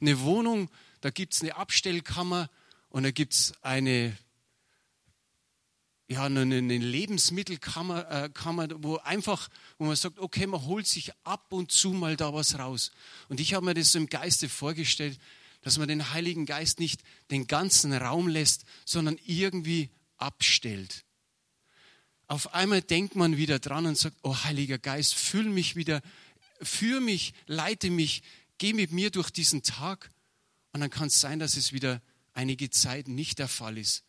Eine 0.00 0.20
Wohnung, 0.20 0.70
da 1.04 1.10
gibt 1.10 1.34
es 1.34 1.42
eine 1.42 1.54
Abstellkammer 1.56 2.48
und 2.88 3.02
da 3.02 3.10
gibt 3.10 3.34
es 3.34 3.52
eine 3.60 4.16
ja, 6.08 6.24
eine, 6.24 6.44
Lebensmittelkammer, 6.44 8.10
äh, 8.10 8.30
Kammer, 8.30 8.68
wo 8.82 8.96
einfach, 8.96 9.50
wo 9.76 9.84
man 9.84 9.96
sagt, 9.96 10.18
okay, 10.18 10.46
man 10.46 10.64
holt 10.64 10.86
sich 10.86 11.12
ab 11.22 11.52
und 11.52 11.70
zu 11.70 11.90
mal 11.90 12.16
da 12.16 12.32
was 12.32 12.58
raus. 12.58 12.90
Und 13.28 13.38
ich 13.38 13.52
habe 13.52 13.66
mir 13.66 13.74
das 13.74 13.92
so 13.92 13.98
im 13.98 14.08
Geiste 14.08 14.48
vorgestellt, 14.48 15.18
dass 15.60 15.76
man 15.76 15.88
den 15.88 16.10
Heiligen 16.12 16.46
Geist 16.46 16.80
nicht 16.80 17.02
den 17.30 17.46
ganzen 17.46 17.92
Raum 17.92 18.26
lässt, 18.26 18.64
sondern 18.86 19.18
irgendwie 19.26 19.90
abstellt. 20.16 21.04
Auf 22.28 22.54
einmal 22.54 22.80
denkt 22.80 23.14
man 23.14 23.36
wieder 23.36 23.58
dran 23.58 23.84
und 23.84 23.98
sagt, 23.98 24.16
oh 24.22 24.34
Heiliger 24.44 24.78
Geist, 24.78 25.14
füll 25.14 25.50
mich 25.50 25.76
wieder, 25.76 26.00
führ 26.62 27.02
mich, 27.02 27.34
leite 27.46 27.90
mich, 27.90 28.22
geh 28.56 28.72
mit 28.72 28.90
mir 28.90 29.10
durch 29.10 29.28
diesen 29.28 29.62
Tag. 29.62 30.10
Und 30.74 30.80
dann 30.80 30.90
kann 30.90 31.06
es 31.06 31.20
sein, 31.20 31.38
dass 31.38 31.56
es 31.56 31.72
wieder 31.72 32.02
einige 32.32 32.68
Zeit 32.68 33.06
nicht 33.06 33.38
der 33.38 33.46
Fall 33.46 33.78
ist. 33.78 34.02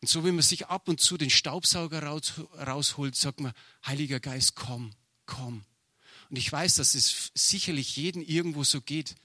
Und 0.00 0.08
so 0.08 0.24
wie 0.24 0.30
man 0.30 0.42
sich 0.42 0.68
ab 0.68 0.88
und 0.88 1.00
zu 1.00 1.16
den 1.18 1.28
Staubsauger 1.28 2.04
raus, 2.04 2.34
rausholt, 2.56 3.16
sagt 3.16 3.40
man, 3.40 3.52
Heiliger 3.84 4.20
Geist, 4.20 4.54
komm, 4.54 4.92
komm. 5.26 5.64
Und 6.30 6.36
ich 6.36 6.50
weiß, 6.50 6.76
dass 6.76 6.94
es 6.94 7.32
sicherlich 7.34 7.96
jeden 7.96 8.22
irgendwo 8.22 8.62
so 8.62 8.80
geht. 8.80 9.16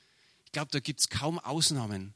Ich 0.46 0.52
glaube, 0.52 0.72
da 0.72 0.80
gibt 0.80 1.02
es 1.02 1.10
kaum 1.10 1.38
Ausnahmen. 1.38 2.16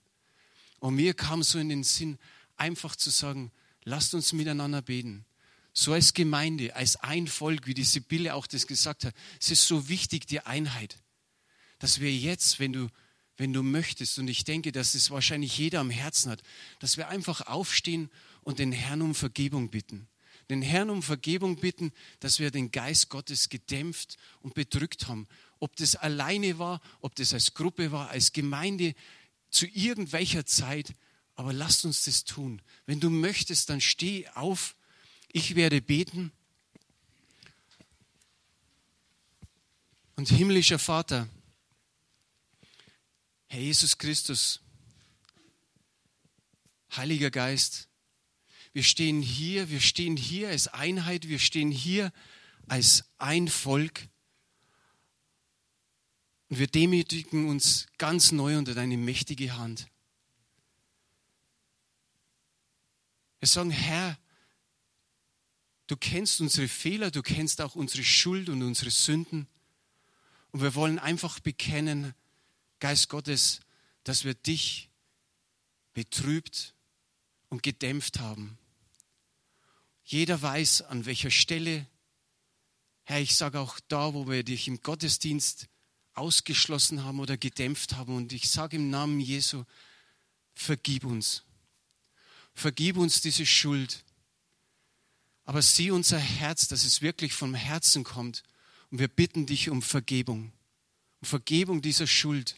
Und 0.80 0.96
mir 0.96 1.14
kam 1.14 1.44
so 1.44 1.60
in 1.60 1.70
den 1.70 1.84
Sinn, 1.84 2.18
einfach 2.58 2.96
zu 2.96 3.12
sagen, 3.12 3.52
lasst 3.84 4.16
uns 4.16 4.34
miteinander 4.34 4.82
beten. 4.82 5.24
So 5.72 5.94
als 5.94 6.16
Gemeinde, 6.16 6.76
als 6.76 6.96
ein 6.96 7.28
Volk, 7.28 7.68
wie 7.68 7.76
die 7.76 7.84
Sibylle 7.84 8.34
auch 8.34 8.48
das 8.48 8.66
gesagt 8.66 9.06
hat. 9.06 9.14
Es 9.40 9.52
ist 9.52 9.68
so 9.68 9.88
wichtig, 9.88 10.26
die 10.26 10.40
Einheit. 10.40 10.98
Dass 11.78 12.00
wir 12.00 12.12
jetzt, 12.12 12.60
wenn 12.60 12.74
du, 12.74 12.90
wenn 13.38 13.54
du 13.54 13.64
möchtest, 13.64 14.18
und 14.20 14.28
ich 14.28 14.44
denke, 14.44 14.72
dass 14.72 14.96
es 14.96 15.12
wahrscheinlich 15.12 15.58
jeder 15.58 15.80
am 15.82 15.90
Herzen 15.90 16.32
hat, 16.32 16.42
dass 16.80 16.98
wir 16.98 17.10
einfach 17.10 17.42
aufstehen 17.42 18.10
und 18.42 18.60
den 18.60 18.72
Herrn 18.72 19.02
um 19.02 19.16
Vergebung 19.16 19.70
bitten. 19.70 20.08
Den 20.50 20.62
Herrn 20.62 20.90
um 20.90 21.02
Vergebung 21.02 21.58
bitten, 21.58 21.92
dass 22.20 22.40
wir 22.40 22.52
den 22.52 22.72
Geist 22.72 23.10
Gottes 23.10 23.50
gedämpft 23.50 24.18
und 24.42 24.54
bedrückt 24.54 25.08
haben. 25.08 25.28
Ob 25.60 25.76
das 25.76 25.96
alleine 25.96 26.60
war, 26.60 26.82
ob 27.02 27.16
das 27.16 27.34
als 27.34 27.54
Gruppe 27.54 27.92
war, 27.92 28.10
als 28.10 28.32
Gemeinde, 28.32 28.94
zu 29.50 29.66
irgendwelcher 29.66 30.46
Zeit. 30.46 30.94
Aber 31.36 31.52
lasst 31.52 31.86
uns 31.86 32.06
das 32.06 32.24
tun. 32.24 32.62
Wenn 32.86 33.00
du 33.00 33.10
möchtest, 33.10 33.70
dann 33.70 33.82
steh 33.82 34.28
auf. 34.30 34.76
Ich 35.32 35.56
werde 35.56 35.82
beten. 35.82 36.32
Und 40.16 40.30
himmlischer 40.30 40.80
Vater, 40.80 41.28
Herr 43.56 43.64
Jesus 43.64 43.98
Christus, 43.98 44.60
Heiliger 46.94 47.32
Geist, 47.32 47.88
wir 48.74 48.84
stehen 48.84 49.22
hier, 49.22 49.70
wir 49.70 49.80
stehen 49.80 50.18
hier 50.18 50.50
als 50.50 50.68
Einheit, 50.68 51.30
wir 51.30 51.40
stehen 51.40 51.72
hier 51.72 52.12
als 52.68 53.06
ein 53.18 53.48
Volk. 53.48 54.10
Und 56.50 56.60
wir 56.60 56.68
demütigen 56.68 57.48
uns 57.48 57.88
ganz 57.98 58.34
neu 58.34 58.58
unter 58.58 58.76
deine 58.76 58.98
mächtige 58.98 59.56
Hand. 59.58 59.88
Wir 63.40 63.48
sagen, 63.48 63.72
Herr, 63.72 64.20
du 65.88 65.96
kennst 65.96 66.42
unsere 66.42 66.68
Fehler, 66.68 67.10
du 67.10 67.22
kennst 67.22 67.62
auch 67.62 67.76
unsere 67.76 68.04
Schuld 68.04 68.50
und 68.50 68.64
unsere 68.64 68.92
Sünden. 68.92 69.48
Und 70.52 70.62
wir 70.62 70.76
wollen 70.76 71.00
einfach 71.00 71.40
bekennen, 71.40 72.14
Geist 72.80 73.10
Gottes, 73.10 73.62
dass 74.04 74.24
wir 74.24 74.34
dich 74.34 74.90
betrübt 75.94 76.74
und 77.50 77.64
gedämpft 77.64 78.20
haben. 78.20 78.58
Jeder 80.04 80.42
weiß, 80.42 80.84
an 80.84 81.06
welcher 81.06 81.32
Stelle. 81.32 81.88
Herr, 83.04 83.22
ich 83.22 83.36
sage 83.36 83.60
auch 83.60 83.80
da, 83.88 84.14
wo 84.14 84.28
wir 84.28 84.44
dich 84.44 84.68
im 84.68 84.82
Gottesdienst 84.82 85.68
ausgeschlossen 86.14 87.04
haben 87.04 87.20
oder 87.20 87.38
gedämpft 87.38 87.94
haben. 87.94 88.16
Und 88.16 88.34
ich 88.34 88.50
sage 88.50 88.78
im 88.78 88.90
Namen 88.90 89.20
Jesu, 89.20 89.64
vergib 90.54 91.06
uns. 91.06 91.44
Vergib 92.54 92.98
uns 92.98 93.22
diese 93.22 93.46
Schuld. 93.46 94.04
Aber 95.44 95.62
sieh 95.62 95.92
unser 95.92 96.20
Herz, 96.20 96.68
dass 96.68 96.86
es 96.86 97.02
wirklich 97.02 97.34
vom 97.34 97.54
Herzen 97.54 98.04
kommt. 98.04 98.44
Und 98.92 99.00
wir 99.00 99.08
bitten 99.08 99.46
dich 99.46 99.70
um 99.70 99.82
Vergebung. 99.82 100.52
Um 101.22 101.28
Vergebung 101.28 101.82
dieser 101.82 102.08
Schuld. 102.08 102.56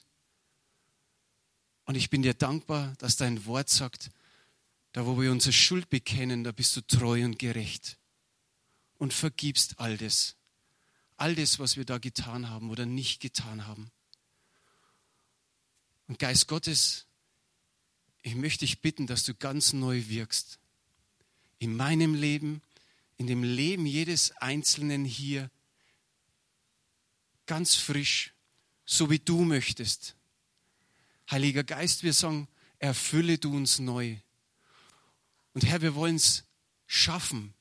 Und 1.88 1.96
ich 1.96 2.10
bin 2.10 2.22
dir 2.22 2.34
dankbar, 2.34 2.94
dass 2.98 3.16
dein 3.16 3.46
Wort 3.46 3.70
sagt, 3.70 4.12
da, 4.92 5.06
wo 5.06 5.20
wir 5.22 5.32
unsere 5.32 5.54
Schuld 5.54 5.90
bekennen, 5.90 6.44
da 6.44 6.52
bist 6.52 6.76
du 6.76 6.82
treu 6.82 7.24
und 7.24 7.40
gerecht 7.40 7.98
und 8.98 9.14
vergibst 9.14 9.80
all 9.80 9.98
das. 9.98 10.36
All 11.16 11.34
das, 11.34 11.60
was 11.60 11.78
wir 11.78 11.86
da 11.86 11.98
getan 11.98 12.50
haben 12.50 12.72
oder 12.72 12.86
nicht 12.86 13.22
getan 13.22 13.68
haben. 13.68 13.90
Und 16.10 16.20
Geist 16.20 16.50
Gottes, 16.50 17.06
ich 18.22 18.36
möchte 18.36 18.66
dich 18.66 18.82
bitten, 18.82 19.08
dass 19.08 19.24
du 19.24 19.34
ganz 19.34 19.72
neu 19.72 20.10
wirkst. 20.10 20.60
In 21.58 21.74
meinem 21.74 22.16
Leben, 22.16 22.62
in 23.16 23.28
dem 23.28 23.44
Leben 23.44 23.86
jedes 23.86 24.32
Einzelnen 24.38 25.06
hier, 25.06 25.50
ganz 27.46 27.76
frisch, 27.76 28.34
so 28.86 29.10
wie 29.10 29.20
du 29.20 29.46
möchtest. 29.46 30.17
Heiliger 31.30 31.64
Geist, 31.64 32.04
wir 32.04 32.14
sagen, 32.14 32.48
erfülle 32.80 33.38
du 33.38 33.56
uns 33.56 33.80
neu. 33.80 34.16
Und 35.54 35.66
Herr, 35.66 35.82
wir 35.82 35.96
wollen 35.96 36.16
es 36.16 36.46
schaffen, 36.86 37.54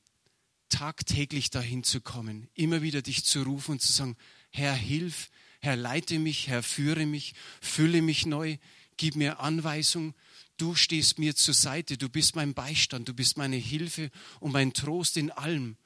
tagtäglich 0.69 1.51
dahin 1.51 1.83
zu 1.83 2.01
kommen, 2.01 2.49
immer 2.55 2.83
wieder 2.83 3.03
dich 3.03 3.25
zu 3.25 3.43
rufen 3.43 3.73
und 3.73 3.83
zu 3.83 3.93
sagen, 3.93 4.17
Herr, 4.51 4.75
hilf, 4.75 5.31
Herr, 5.61 5.77
leite 5.77 6.19
mich, 6.19 6.49
Herr, 6.49 6.63
führe 6.63 7.07
mich, 7.07 7.35
fülle 7.61 8.03
mich 8.03 8.27
neu, 8.27 8.57
gib 8.97 9.17
mir 9.17 9.41
Anweisung, 9.41 10.15
du 10.59 10.75
stehst 10.75 11.19
mir 11.19 11.35
zur 11.35 11.55
Seite, 11.55 11.99
du 11.99 12.09
bist 12.09 12.37
mein 12.37 12.55
Beistand, 12.55 13.09
du 13.09 13.15
bist 13.15 13.37
meine 13.37 13.57
Hilfe 13.57 14.11
und 14.41 14.53
mein 14.53 14.73
Trost 14.75 15.17
in 15.17 15.31
allem. 15.31 15.77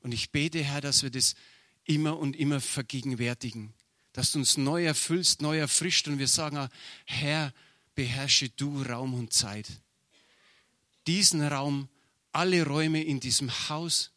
Und 0.00 0.12
ich 0.12 0.30
bete, 0.30 0.62
Herr, 0.62 0.80
dass 0.80 1.02
wir 1.02 1.10
das 1.10 1.34
immer 1.84 2.18
und 2.18 2.36
immer 2.36 2.60
vergegenwärtigen, 2.60 3.74
dass 4.14 4.32
du 4.32 4.38
uns 4.38 4.56
neu 4.56 4.86
erfüllst, 4.86 5.42
neu 5.42 5.58
erfrischt 5.58 6.08
und 6.08 6.18
wir 6.18 6.28
sagen, 6.28 6.68
Herr, 7.04 7.52
beherrsche 7.94 8.48
du 8.48 8.82
Raum 8.82 9.12
und 9.12 9.32
Zeit 9.32 9.68
diesen 11.06 11.42
Raum, 11.42 11.88
alle 12.32 12.64
Räume 12.66 13.02
in 13.02 13.20
diesem 13.20 13.50
Haus, 13.68 14.10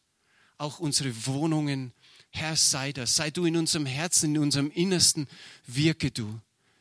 auch 0.58 0.80
unsere 0.80 1.26
Wohnungen. 1.26 1.94
Herr, 2.30 2.56
sei 2.56 2.92
das, 2.92 3.16
sei 3.16 3.30
du 3.30 3.46
in 3.46 3.58
unserem 3.58 3.86
Herzen, 3.86 4.36
in 4.36 4.42
unserem 4.42 4.72
Innersten, 4.72 5.28
wirke 5.66 6.12
du, 6.12 6.40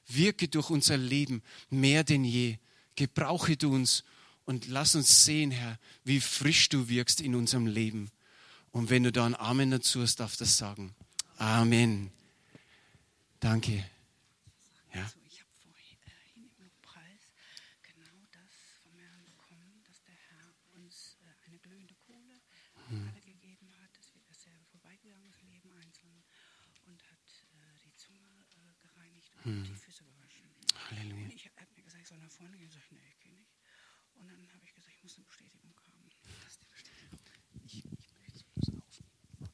wirke 0.08 0.48
durch 0.48 0.70
unser 0.70 0.96
Leben 0.96 1.42
mehr 1.70 2.04
denn 2.04 2.24
je. 2.24 2.58
Gebrauche 2.94 3.56
du 3.56 3.74
uns 3.74 4.04
und 4.44 4.68
lass 4.68 4.94
uns 4.94 5.24
sehen, 5.24 5.50
Herr, 5.50 5.78
wie 6.04 6.20
frisch 6.20 6.68
du 6.68 6.88
wirkst 6.88 7.20
in 7.20 7.34
unserem 7.34 7.66
Leben. 7.66 8.10
Und 8.70 8.90
wenn 8.90 9.02
du 9.02 9.12
da 9.12 9.26
ein 9.26 9.34
Amen 9.34 9.70
dazu 9.70 10.02
hast, 10.02 10.20
darf 10.20 10.36
das 10.36 10.56
sagen. 10.56 10.94
Amen. 11.36 12.10
Danke. 13.46 13.78
Ja. 14.92 15.06
hm. 29.46 29.64
die 29.64 29.74
Füße 29.76 30.04
gewaschen. 30.04 30.50
Halleluja. 30.90 31.24
Und 31.24 31.32
ich 31.32 31.46
habe 31.46 31.70
mir 31.76 31.82
gesagt, 31.84 32.02
ich 32.02 32.08
soll 32.08 32.18
nach 32.18 32.30
vorne 32.30 32.58
gehen. 32.58 32.66
Ich 32.66 32.74
sage, 32.74 32.86
nee, 32.90 33.08
ich 33.08 33.20
gehe 33.20 33.32
nicht. 33.32 33.54
Und 34.14 34.26
dann 34.26 34.52
habe 34.52 34.64
ich 34.64 34.74
gesagt, 34.74 34.96
ich 34.96 35.02
muss 35.04 35.16
eine 35.16 35.26
Bestätigung 35.26 35.72
haben. 35.86 36.10
Das 36.42 36.52
ist 36.52 36.62
die 36.62 36.66
Bestätigung. 36.66 37.20
Ich, 37.64 37.84
ich 37.84 38.12
möchte 38.18 38.38
es 38.38 38.44
aufnehmen. 38.44 38.82
Ja. 38.98 39.46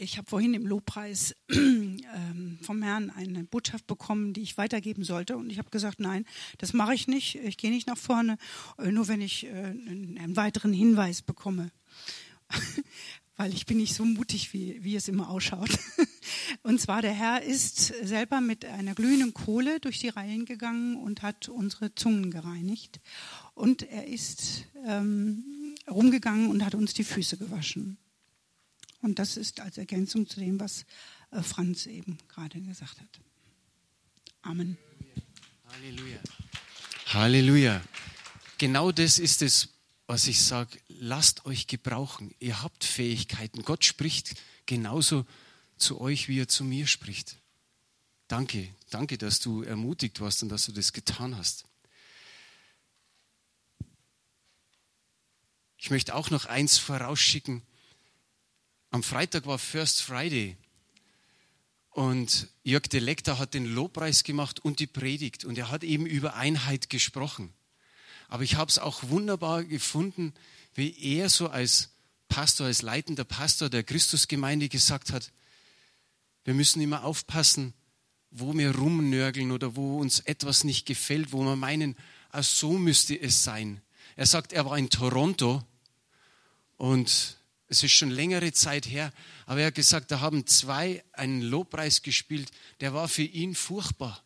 Ich 0.00 0.16
habe 0.16 0.30
vorhin 0.30 0.54
im 0.54 0.64
Lobpreis 0.64 1.34
ähm, 1.50 2.58
vom 2.62 2.82
Herrn 2.82 3.10
eine 3.10 3.42
Botschaft 3.42 3.88
bekommen, 3.88 4.32
die 4.32 4.42
ich 4.42 4.56
weitergeben 4.56 5.02
sollte. 5.02 5.36
Und 5.36 5.50
ich 5.50 5.58
habe 5.58 5.70
gesagt, 5.70 5.98
nein, 5.98 6.24
das 6.58 6.72
mache 6.72 6.94
ich 6.94 7.08
nicht. 7.08 7.34
Ich 7.34 7.56
gehe 7.56 7.72
nicht 7.72 7.88
nach 7.88 7.98
vorne, 7.98 8.38
äh, 8.78 8.92
nur 8.92 9.08
wenn 9.08 9.20
ich 9.20 9.46
äh, 9.46 9.50
einen 9.50 10.36
weiteren 10.36 10.72
Hinweis 10.72 11.22
bekomme. 11.22 11.72
Weil 13.36 13.52
ich 13.52 13.66
bin 13.66 13.78
nicht 13.78 13.94
so 13.94 14.04
mutig, 14.04 14.52
wie, 14.52 14.82
wie 14.84 14.94
es 14.94 15.08
immer 15.08 15.30
ausschaut. 15.30 15.70
Und 16.62 16.80
zwar 16.80 17.02
der 17.02 17.12
Herr 17.12 17.42
ist 17.42 17.86
selber 18.04 18.40
mit 18.40 18.64
einer 18.64 18.94
glühenden 18.94 19.34
Kohle 19.34 19.80
durch 19.80 19.98
die 19.98 20.10
Reihen 20.10 20.44
gegangen 20.44 20.96
und 20.96 21.22
hat 21.22 21.48
unsere 21.48 21.94
Zungen 21.94 22.30
gereinigt. 22.30 23.00
Und 23.54 23.82
er 23.82 24.06
ist 24.06 24.64
ähm, 24.86 25.74
rumgegangen 25.90 26.50
und 26.50 26.64
hat 26.64 26.74
uns 26.74 26.94
die 26.94 27.04
Füße 27.04 27.36
gewaschen. 27.36 27.98
Und 29.00 29.18
das 29.18 29.36
ist 29.36 29.60
als 29.60 29.78
Ergänzung 29.78 30.28
zu 30.28 30.40
dem, 30.40 30.58
was 30.58 30.84
äh, 31.30 31.42
Franz 31.42 31.86
eben 31.86 32.18
gerade 32.28 32.60
gesagt 32.60 33.00
hat. 33.00 33.20
Amen. 34.42 34.76
Halleluja. 35.66 36.20
Halleluja. 37.06 37.82
Genau 38.58 38.90
das 38.92 39.18
ist 39.18 39.42
es, 39.42 39.68
was 40.06 40.26
ich 40.26 40.40
sage. 40.40 40.78
Lasst 40.88 41.46
euch 41.46 41.66
gebrauchen. 41.66 42.34
Ihr 42.40 42.62
habt 42.62 42.84
Fähigkeiten. 42.84 43.62
Gott 43.62 43.84
spricht 43.84 44.34
genauso 44.66 45.26
zu 45.76 46.00
euch, 46.00 46.28
wie 46.28 46.40
er 46.40 46.48
zu 46.48 46.64
mir 46.64 46.86
spricht. 46.86 47.36
Danke, 48.26 48.68
danke, 48.90 49.16
dass 49.16 49.40
du 49.40 49.62
ermutigt 49.62 50.20
warst 50.20 50.42
und 50.42 50.48
dass 50.48 50.66
du 50.66 50.72
das 50.72 50.92
getan 50.92 51.36
hast. 51.36 51.64
Ich 55.78 55.90
möchte 55.90 56.14
auch 56.14 56.30
noch 56.30 56.44
eins 56.44 56.76
vorausschicken. 56.76 57.62
Am 58.90 59.02
Freitag 59.02 59.44
war 59.44 59.58
First 59.58 60.00
Friday 60.00 60.56
und 61.90 62.48
Jörg 62.62 62.84
de 62.84 63.00
Lekter 63.00 63.38
hat 63.38 63.52
den 63.52 63.66
Lobpreis 63.66 64.24
gemacht 64.24 64.60
und 64.60 64.80
die 64.80 64.86
Predigt 64.86 65.44
und 65.44 65.58
er 65.58 65.70
hat 65.70 65.84
eben 65.84 66.06
über 66.06 66.36
Einheit 66.36 66.88
gesprochen. 66.88 67.52
Aber 68.28 68.44
ich 68.44 68.54
habe 68.54 68.70
es 68.70 68.78
auch 68.78 69.02
wunderbar 69.10 69.64
gefunden, 69.64 70.32
wie 70.74 70.96
er 70.98 71.28
so 71.28 71.48
als 71.48 71.90
Pastor, 72.28 72.66
als 72.66 72.80
leitender 72.80 73.24
Pastor 73.24 73.68
der 73.68 73.82
Christusgemeinde 73.82 74.70
gesagt 74.70 75.12
hat, 75.12 75.32
wir 76.44 76.54
müssen 76.54 76.80
immer 76.80 77.04
aufpassen, 77.04 77.74
wo 78.30 78.56
wir 78.56 78.74
rumnörgeln 78.74 79.50
oder 79.50 79.76
wo 79.76 79.98
uns 79.98 80.20
etwas 80.20 80.64
nicht 80.64 80.86
gefällt, 80.86 81.32
wo 81.32 81.42
wir 81.42 81.56
meinen, 81.56 81.94
ah, 82.30 82.42
so 82.42 82.72
müsste 82.72 83.20
es 83.20 83.44
sein. 83.44 83.82
Er 84.16 84.26
sagt, 84.26 84.54
er 84.54 84.64
war 84.64 84.78
in 84.78 84.88
Toronto 84.88 85.62
und 86.78 87.37
es 87.68 87.82
ist 87.82 87.92
schon 87.92 88.10
längere 88.10 88.52
Zeit 88.52 88.86
her, 88.86 89.12
aber 89.46 89.60
er 89.60 89.66
hat 89.68 89.74
gesagt, 89.74 90.10
da 90.10 90.20
haben 90.20 90.46
zwei 90.46 91.04
einen 91.12 91.42
Lobpreis 91.42 92.02
gespielt, 92.02 92.50
der 92.80 92.94
war 92.94 93.08
für 93.08 93.22
ihn 93.22 93.54
furchtbar. 93.54 94.22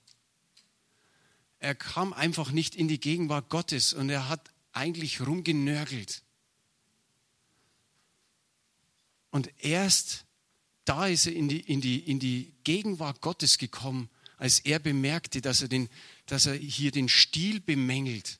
Er 1.58 1.74
kam 1.74 2.12
einfach 2.12 2.50
nicht 2.50 2.74
in 2.74 2.88
die 2.88 3.00
Gegenwart 3.00 3.48
Gottes 3.48 3.92
und 3.92 4.10
er 4.10 4.28
hat 4.28 4.50
eigentlich 4.72 5.20
rumgenörgelt. 5.20 6.22
Und 9.30 9.50
erst 9.58 10.24
da 10.84 11.06
ist 11.06 11.26
er 11.26 11.32
in 11.32 11.48
die, 11.48 11.60
in 11.60 11.80
die, 11.80 11.98
in 11.98 12.18
die 12.18 12.52
Gegenwart 12.64 13.20
Gottes 13.20 13.58
gekommen, 13.58 14.08
als 14.36 14.58
er 14.60 14.78
bemerkte, 14.78 15.40
dass 15.40 15.62
er, 15.62 15.68
den, 15.68 15.88
dass 16.26 16.46
er 16.46 16.54
hier 16.54 16.90
den 16.90 17.08
Stil 17.08 17.60
bemängelt. 17.60 18.38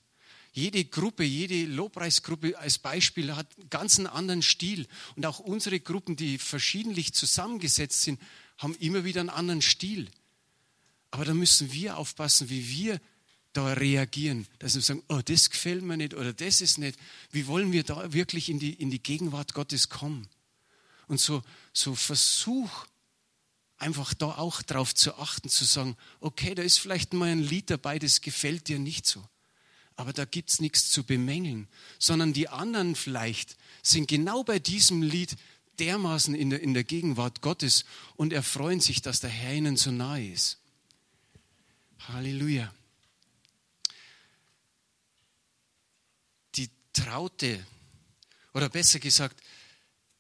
Jede 0.53 0.85
Gruppe, 0.85 1.25
jede 1.25 1.65
Lobpreisgruppe 1.65 2.59
als 2.59 2.79
Beispiel 2.79 3.35
hat 3.35 3.47
einen 3.59 3.71
ganz 3.71 3.99
anderen 3.99 4.43
Stil. 4.43 4.87
Und 5.17 5.25
auch 5.25 5.39
unsere 5.39 5.81
Gruppen, 5.81 6.15
die 6.15 6.37
verschiedentlich 6.37 7.15
zusammengesetzt 7.15 8.03
sind, 8.03 8.21
haben 8.59 8.75
immer 8.77 9.05
wieder 9.05 9.21
einen 9.21 9.31
anderen 9.31 9.63
Stil. 9.63 10.11
Aber 11.11 11.25
da 11.25 11.33
müssen 11.33 11.73
wir 11.73 11.97
aufpassen, 11.97 12.51
wie 12.51 12.69
wir 12.69 13.01
da 13.55 13.73
reagieren. 13.73 14.47
Dass 14.59 14.75
wir 14.75 14.83
sagen, 14.83 15.03
oh, 15.09 15.21
das 15.25 15.49
gefällt 15.49 15.83
mir 15.83 15.97
nicht 15.97 16.15
oder 16.15 16.35
das 16.35 16.61
ist 16.61 16.77
nicht. 16.79 16.99
Wie 17.31 17.47
wollen 17.47 17.73
wir 17.73 17.83
da 17.83 18.13
wirklich 18.13 18.51
in 18.51 18.59
die, 18.59 18.75
in 18.75 18.91
die 18.91 19.03
Gegenwart 19.03 19.55
Gottes 19.55 19.89
kommen? 19.89 20.29
Und 21.09 21.19
so, 21.19 21.43
so 21.73 21.95
Versuch, 21.95 22.87
einfach 23.79 24.15
da 24.15 24.27
auch 24.37 24.63
drauf 24.63 24.95
zu 24.95 25.17
achten, 25.17 25.49
zu 25.49 25.65
sagen, 25.65 25.97
okay, 26.21 26.55
da 26.55 26.63
ist 26.63 26.79
vielleicht 26.79 27.15
mal 27.15 27.29
ein 27.29 27.43
Lied 27.43 27.71
dabei, 27.71 27.99
das 27.99 28.21
gefällt 28.21 28.69
dir 28.69 28.79
nicht 28.79 29.07
so. 29.07 29.27
Aber 29.97 30.13
da 30.13 30.25
gibt 30.25 30.51
es 30.51 30.61
nichts 30.61 30.91
zu 30.91 31.05
bemängeln, 31.05 31.69
sondern 31.99 32.33
die 32.33 32.49
anderen 32.49 32.95
vielleicht 32.95 33.57
sind 33.83 34.09
genau 34.09 34.43
bei 34.43 34.59
diesem 34.59 35.03
Lied 35.03 35.37
dermaßen 35.79 36.35
in 36.35 36.51
der, 36.51 36.61
in 36.61 36.75
der 36.75 36.85
Gegenwart 36.85 37.41
Gottes 37.41 37.85
und 38.17 38.33
erfreuen 38.33 38.81
sich, 38.81 39.03
dass 39.03 39.21
der 39.21 39.31
Herr 39.31 39.55
ihnen 39.55 39.77
so 39.77 39.91
nahe 39.91 40.27
ist. 40.27 40.59
Halleluja. 42.09 42.73
Die 46.57 46.71
Traute, 46.93 47.65
oder 48.55 48.69
besser 48.69 48.99
gesagt, 48.99 49.41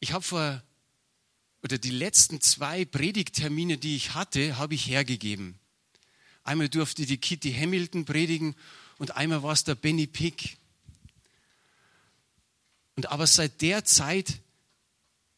ich 0.00 0.12
habe 0.12 0.24
vor 0.24 0.62
oder 1.62 1.78
die 1.78 1.90
letzten 1.90 2.40
zwei 2.40 2.84
Predigtermine, 2.84 3.78
die 3.78 3.94
ich 3.94 4.14
hatte, 4.14 4.58
habe 4.58 4.74
ich 4.74 4.88
hergegeben. 4.88 5.58
Einmal 6.42 6.68
durfte 6.68 7.06
die 7.06 7.18
Kitty 7.18 7.52
Hamilton 7.52 8.04
predigen 8.04 8.56
und 9.02 9.16
einmal 9.16 9.42
war 9.42 9.52
es 9.52 9.64
der 9.64 9.74
Benny 9.74 10.06
Pick. 10.06 10.58
Und 12.94 13.10
aber 13.10 13.26
seit 13.26 13.60
der 13.60 13.84
Zeit 13.84 14.38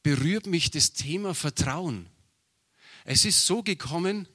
berührt 0.03 0.45
mich 0.45 0.71
das 0.71 0.93
Thema 0.93 1.35
Vertrauen. 1.35 2.11
Es 3.07 3.25
ist 3.25 3.47
so 3.47 3.63
gekommen, 3.63 4.29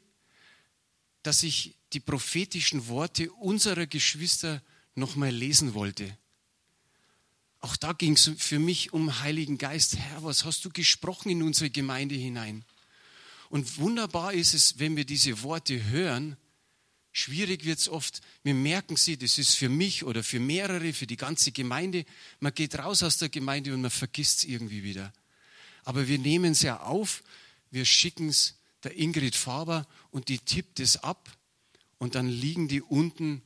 dass 1.22 1.44
ich 1.44 1.76
die 1.94 2.00
prophetischen 2.00 2.88
Worte 2.88 3.32
unserer 3.34 3.86
Geschwister 3.86 4.63
nochmal 4.96 5.30
lesen 5.30 5.76
wollte. 5.76 6.18
Auch 7.60 7.76
da 7.76 7.94
ging 7.94 8.13
es 8.13 8.32
für 8.36 8.58
mich 8.58 8.94
um 8.94 9.20
Heiligen 9.20 9.60
Geist. 9.60 9.96
Herr, 9.96 10.24
was 10.24 10.44
hast 10.44 10.65
du 10.65 10.72
gesprochen 10.72 11.30
in 11.30 11.44
unsere 11.44 11.70
Gemeinde 11.70 12.15
hinein? 12.15 12.65
Und 13.50 13.78
wunderbar 13.78 14.34
ist 14.34 14.56
es, 14.56 14.80
wenn 14.80 14.96
wir 14.96 15.06
diese 15.06 15.44
Worte 15.44 15.84
hören. 15.84 16.36
Schwierig 17.12 17.65
wird 17.65 17.80
es 17.80 17.89
oft. 17.89 18.22
Wir 18.43 18.54
merken 18.54 18.95
sie, 18.95 19.17
das 19.17 19.38
ist 19.38 19.56
für 19.56 19.69
mich 19.69 20.04
oder 20.04 20.24
für 20.24 20.39
mehrere, 20.39 20.93
für 20.93 21.08
die 21.08 21.17
ganze 21.17 21.52
Gemeinde. 21.52 22.06
Man 22.39 22.54
geht 22.54 22.78
raus 22.78 23.02
aus 23.04 23.17
der 23.17 23.30
Gemeinde 23.30 23.74
und 23.74 23.82
man 23.82 23.91
vergisst 23.91 24.39
es 24.39 24.43
irgendwie 24.45 24.84
wieder. 24.84 25.12
Aber 25.84 26.08
wir 26.08 26.19
nehmen 26.19 26.52
es 26.52 26.62
ja 26.62 26.82
auf, 26.82 27.24
wir 27.72 27.86
schicken 27.86 28.30
es 28.30 28.56
der 28.84 28.98
Ingrid 28.98 29.36
Faber 29.36 29.88
und 30.12 30.30
die 30.30 30.39
tippt 30.39 30.80
es 30.80 30.98
ab 30.98 31.36
und 31.98 32.15
dann 32.15 32.28
liegen 32.28 32.67
die 32.67 32.82
unten 32.82 33.41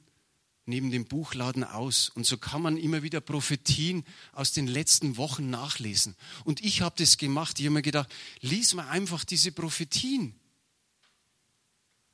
neben 0.66 0.92
dem 0.92 1.06
Buchladen 1.06 1.64
aus. 1.64 2.10
Und 2.10 2.26
so 2.26 2.38
kann 2.38 2.62
man 2.62 2.78
immer 2.78 3.04
wieder 3.04 3.22
Prophetien 3.22 4.06
aus 4.32 4.52
den 4.52 4.68
letzten 4.68 5.18
Wochen 5.18 5.50
nachlesen. 5.50 6.16
Und 6.46 6.64
ich 6.64 6.82
habe 6.82 6.96
das 6.98 7.18
gemacht. 7.18 7.60
Ich 7.60 7.66
habe 7.66 7.76
mir 7.76 7.82
gedacht, 7.82 8.10
lies 8.42 8.74
mal 8.74 8.88
einfach 8.90 9.26
diese 9.26 9.52
Prophetien. 9.52 10.36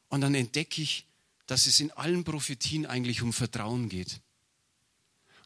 Und 0.07 0.21
dann 0.21 0.33
entdecke 0.33 0.81
ich, 0.81 1.05
dass 1.49 1.65
es 1.65 1.79
in 1.79 1.89
allen 1.89 2.23
Prophetien 2.23 2.85
eigentlich 2.85 3.23
um 3.23 3.33
Vertrauen 3.33 3.89
geht. 3.89 4.21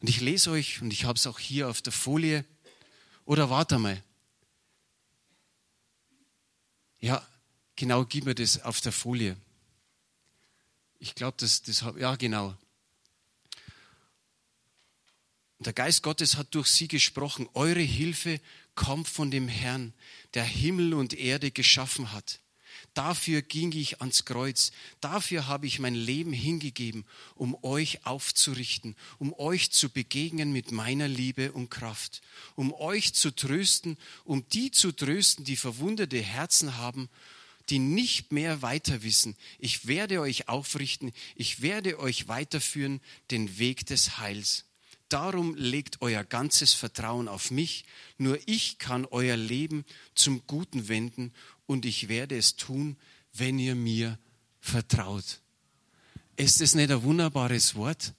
Und 0.02 0.10
ich 0.10 0.20
lese 0.20 0.50
euch, 0.50 0.82
und 0.82 0.92
ich 0.92 1.06
habe 1.06 1.16
es 1.16 1.26
auch 1.26 1.38
hier 1.38 1.70
auf 1.70 1.80
der 1.80 1.94
Folie, 1.94 2.44
oder 3.24 3.48
warte 3.48 3.78
mal. 3.78 4.02
Ja, 7.00 7.26
genau, 7.74 8.04
gib 8.04 8.26
mir 8.26 8.34
das 8.34 8.60
auf 8.64 8.82
der 8.82 8.92
Folie. 8.92 9.34
Ich 10.98 11.14
glaube, 11.14 11.38
das, 11.38 11.62
das, 11.62 11.82
ja 11.98 12.16
genau. 12.16 12.54
Der 15.58 15.72
Geist 15.72 16.02
Gottes 16.02 16.36
hat 16.36 16.54
durch 16.54 16.66
sie 16.66 16.86
gesprochen. 16.86 17.48
Eure 17.54 17.80
Hilfe 17.80 18.42
kommt 18.74 19.08
von 19.08 19.30
dem 19.30 19.48
Herrn, 19.48 19.94
der 20.34 20.44
Himmel 20.44 20.92
und 20.92 21.14
Erde 21.14 21.50
geschaffen 21.50 22.12
hat. 22.12 22.40
Dafür 22.94 23.42
ging 23.42 23.72
ich 23.72 24.00
ans 24.00 24.24
Kreuz. 24.24 24.70
Dafür 25.00 25.48
habe 25.48 25.66
ich 25.66 25.80
mein 25.80 25.96
Leben 25.96 26.32
hingegeben, 26.32 27.04
um 27.34 27.56
euch 27.62 28.06
aufzurichten, 28.06 28.94
um 29.18 29.32
euch 29.34 29.72
zu 29.72 29.90
begegnen 29.90 30.52
mit 30.52 30.70
meiner 30.70 31.08
Liebe 31.08 31.50
und 31.52 31.70
Kraft, 31.70 32.22
um 32.54 32.72
euch 32.72 33.12
zu 33.12 33.34
trösten, 33.34 33.98
um 34.24 34.48
die 34.48 34.70
zu 34.70 34.92
trösten, 34.92 35.44
die 35.44 35.56
verwundete 35.56 36.20
Herzen 36.20 36.76
haben, 36.76 37.08
die 37.68 37.80
nicht 37.80 38.30
mehr 38.30 38.62
weiter 38.62 39.02
wissen. 39.02 39.36
Ich 39.58 39.88
werde 39.88 40.20
euch 40.20 40.48
aufrichten, 40.48 41.12
ich 41.34 41.62
werde 41.62 41.98
euch 41.98 42.28
weiterführen, 42.28 43.00
den 43.32 43.58
Weg 43.58 43.86
des 43.86 44.18
Heils. 44.18 44.66
Darum 45.08 45.54
legt 45.54 46.00
euer 46.00 46.24
ganzes 46.24 46.72
Vertrauen 46.72 47.28
auf 47.28 47.50
mich. 47.50 47.84
Nur 48.18 48.38
ich 48.46 48.78
kann 48.78 49.04
euer 49.06 49.36
Leben 49.36 49.84
zum 50.14 50.46
Guten 50.46 50.88
wenden 50.88 51.32
und 51.66 51.84
ich 51.84 52.08
werde 52.08 52.36
es 52.36 52.56
tun, 52.56 52.96
wenn 53.32 53.58
ihr 53.58 53.74
mir 53.74 54.18
vertraut. 54.60 55.40
Ist 56.36 56.60
es 56.60 56.74
nicht 56.74 56.90
ein 56.90 57.02
wunderbares 57.02 57.74
Wort? 57.74 58.14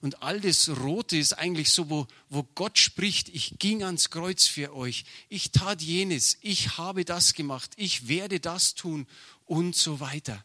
Und 0.00 0.20
all 0.20 0.40
das 0.40 0.68
Rote 0.68 1.16
ist 1.16 1.34
eigentlich 1.34 1.70
so, 1.70 1.88
wo, 1.88 2.08
wo 2.28 2.42
Gott 2.42 2.76
spricht, 2.76 3.28
ich 3.28 3.60
ging 3.60 3.84
ans 3.84 4.10
Kreuz 4.10 4.46
für 4.46 4.74
euch, 4.74 5.04
ich 5.28 5.52
tat 5.52 5.80
jenes, 5.80 6.38
ich 6.40 6.76
habe 6.76 7.04
das 7.04 7.34
gemacht, 7.34 7.70
ich 7.76 8.08
werde 8.08 8.40
das 8.40 8.74
tun 8.74 9.06
und 9.44 9.76
so 9.76 10.00
weiter. 10.00 10.44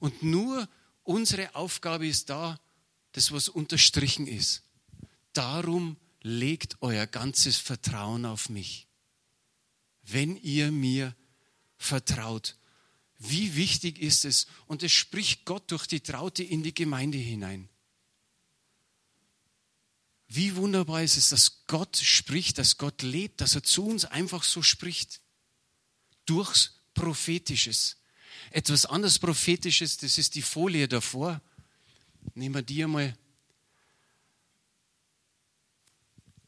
Und 0.00 0.22
nur 0.22 0.66
unsere 1.02 1.54
Aufgabe 1.54 2.06
ist 2.06 2.30
da, 2.30 2.58
das, 3.12 3.30
was 3.30 3.50
unterstrichen 3.50 4.26
ist. 4.26 4.62
Darum 5.34 5.98
legt 6.22 6.76
euer 6.80 7.06
ganzes 7.06 7.58
Vertrauen 7.58 8.24
auf 8.24 8.48
mich. 8.48 8.86
Wenn 10.02 10.36
ihr 10.36 10.72
mir 10.72 11.14
vertraut. 11.82 12.56
Wie 13.18 13.54
wichtig 13.54 14.00
ist 14.00 14.24
es? 14.24 14.46
Und 14.66 14.82
es 14.82 14.92
spricht 14.92 15.44
Gott 15.44 15.70
durch 15.70 15.86
die 15.86 16.00
Traute 16.00 16.42
in 16.42 16.62
die 16.62 16.74
Gemeinde 16.74 17.18
hinein. 17.18 17.68
Wie 20.28 20.56
wunderbar 20.56 21.02
ist 21.02 21.16
es, 21.16 21.28
dass 21.28 21.66
Gott 21.66 21.96
spricht, 21.96 22.58
dass 22.58 22.78
Gott 22.78 23.02
lebt, 23.02 23.40
dass 23.40 23.54
er 23.54 23.62
zu 23.62 23.84
uns 23.86 24.06
einfach 24.06 24.42
so 24.42 24.62
spricht. 24.62 25.20
Durchs 26.24 26.80
Prophetisches. 26.94 27.98
Etwas 28.50 28.86
anderes 28.86 29.18
Prophetisches, 29.18 29.98
das 29.98 30.18
ist 30.18 30.34
die 30.34 30.42
Folie 30.42 30.88
davor. 30.88 31.40
Nehmen 32.34 32.54
wir 32.54 32.62
die 32.62 32.82
einmal. 32.82 33.16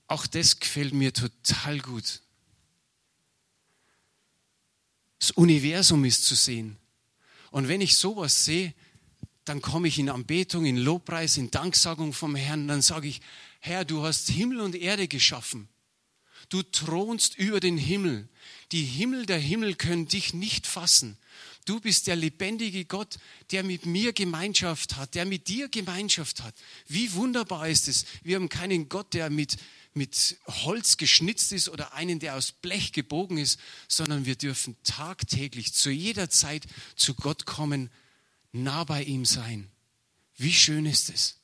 Auch 0.07 0.27
das 0.27 0.59
gefällt 0.61 0.93
mir 0.93 1.13
total 1.13 1.79
gut. 1.81 2.21
Das 5.25 5.31
Universum 5.31 6.05
ist 6.05 6.27
zu 6.27 6.35
sehen. 6.35 6.77
Und 7.51 7.67
wenn 7.67 7.81
ich 7.81 7.97
sowas 7.97 8.45
sehe, 8.45 8.75
dann 9.47 9.63
komme 9.63 9.89
ich 9.89 9.99
in 9.99 10.11
Anbetung, 10.11 10.67
in 10.67 10.77
Lobpreis, 10.77 11.39
in 11.39 11.51
Danksagung 11.51 12.13
vom 12.13 12.37
Herrn. 12.37 12.69
Dann 12.69 12.83
sage 12.83 13.09
ich, 13.09 13.23
Herr, 13.61 13.87
du 13.87 14.03
hast 14.03 14.29
Himmel 14.29 14.61
und 14.61 14.75
Erde 14.75 15.09
geschaffen. 15.09 15.71
Du 16.51 16.63
thronst 16.63 17.39
über 17.39 17.59
den 17.59 17.79
Himmel. 17.79 18.29
Die 18.71 18.85
Himmel 18.85 19.25
der 19.25 19.39
Himmel 19.39 19.77
können 19.77 20.09
dich 20.09 20.35
nicht 20.35 20.67
fassen. 20.67 21.17
Du 21.65 21.81
bist 21.81 22.07
der 22.07 22.17
lebendige 22.17 22.85
Gott, 22.85 23.17
der 23.51 23.65
mit 23.65 23.87
mir 23.87 24.13
Gemeinschaft 24.13 24.97
hat, 24.97 25.15
der 25.15 25.25
mit 25.25 25.49
dir 25.49 25.71
Gemeinschaft 25.71 26.43
hat. 26.43 26.55
Wie 26.87 27.11
wunderbar 27.15 27.67
ist 27.67 27.89
es. 27.89 28.05
Wir 28.23 28.37
haben 28.37 28.51
keinen 28.51 28.91
Gott, 28.91 29.15
der 29.15 29.31
mit, 29.31 29.57
mit 29.95 30.39
Holz 30.47 30.97
geschnitzt 30.97 31.53
ist 31.53 31.69
oder 31.69 31.95
einen, 31.95 32.19
der 32.19 32.35
aus 32.35 32.53
Blech 32.53 32.93
gebogen 32.93 33.39
ist, 33.39 33.61
sondern 33.89 34.27
wir 34.27 34.37
dürfen 34.37 34.77
tagtäglich 34.83 35.73
zu 35.73 35.91
jeder 35.91 36.29
Zeit 36.29 36.67
zu 36.97 37.15
Gott 37.15 37.47
kommen, 37.47 37.91
nah 38.53 38.85
bei 38.85 39.03
ihm 39.05 39.25
sein. 39.25 39.71
Wie 40.37 40.53
schön 40.53 40.85
ist 40.85 41.11
es. 41.11 41.37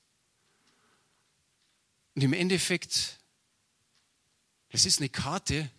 Und 2.14 2.22
im 2.22 2.32
Endeffekt, 2.32 3.18
es 4.68 4.84
ist 4.84 4.98
eine 4.98 5.08
Karte, 5.08 5.70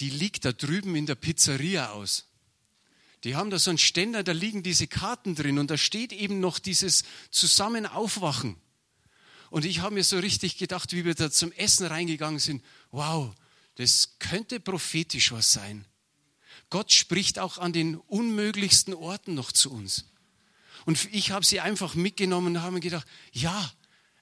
die 0.00 0.10
liegt 0.10 0.44
da 0.44 0.52
drüben 0.52 0.96
in 0.96 1.06
der 1.06 1.14
Pizzeria 1.14 1.90
aus. 1.92 2.26
Die 3.24 3.36
haben 3.36 3.50
da 3.50 3.58
so 3.58 3.70
einen 3.70 3.78
Ständer, 3.78 4.22
da 4.22 4.32
liegen 4.32 4.62
diese 4.62 4.86
Karten 4.86 5.34
drin 5.34 5.58
und 5.58 5.70
da 5.70 5.76
steht 5.76 6.12
eben 6.12 6.40
noch 6.40 6.58
dieses 6.58 7.04
Zusammenaufwachen. 7.30 8.56
Und 9.50 9.64
ich 9.64 9.80
habe 9.80 9.94
mir 9.94 10.04
so 10.04 10.18
richtig 10.18 10.56
gedacht, 10.56 10.92
wie 10.92 11.04
wir 11.04 11.14
da 11.14 11.30
zum 11.30 11.52
Essen 11.52 11.86
reingegangen 11.86 12.38
sind, 12.38 12.64
wow, 12.92 13.34
das 13.74 14.16
könnte 14.18 14.60
prophetisch 14.60 15.32
was 15.32 15.52
sein. 15.52 15.84
Gott 16.70 16.92
spricht 16.92 17.38
auch 17.38 17.58
an 17.58 17.72
den 17.72 17.96
unmöglichsten 17.96 18.94
Orten 18.94 19.34
noch 19.34 19.50
zu 19.50 19.72
uns. 19.72 20.04
Und 20.86 21.12
ich 21.12 21.32
habe 21.32 21.44
sie 21.44 21.60
einfach 21.60 21.94
mitgenommen 21.94 22.56
und 22.56 22.62
habe 22.62 22.74
mir 22.74 22.80
gedacht, 22.80 23.06
ja, 23.32 23.72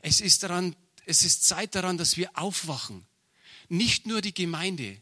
es 0.00 0.20
ist, 0.20 0.42
daran, 0.42 0.74
es 1.04 1.24
ist 1.24 1.44
Zeit 1.44 1.74
daran, 1.74 1.98
dass 1.98 2.16
wir 2.16 2.30
aufwachen. 2.34 3.06
Nicht 3.68 4.06
nur 4.06 4.22
die 4.22 4.34
Gemeinde, 4.34 5.00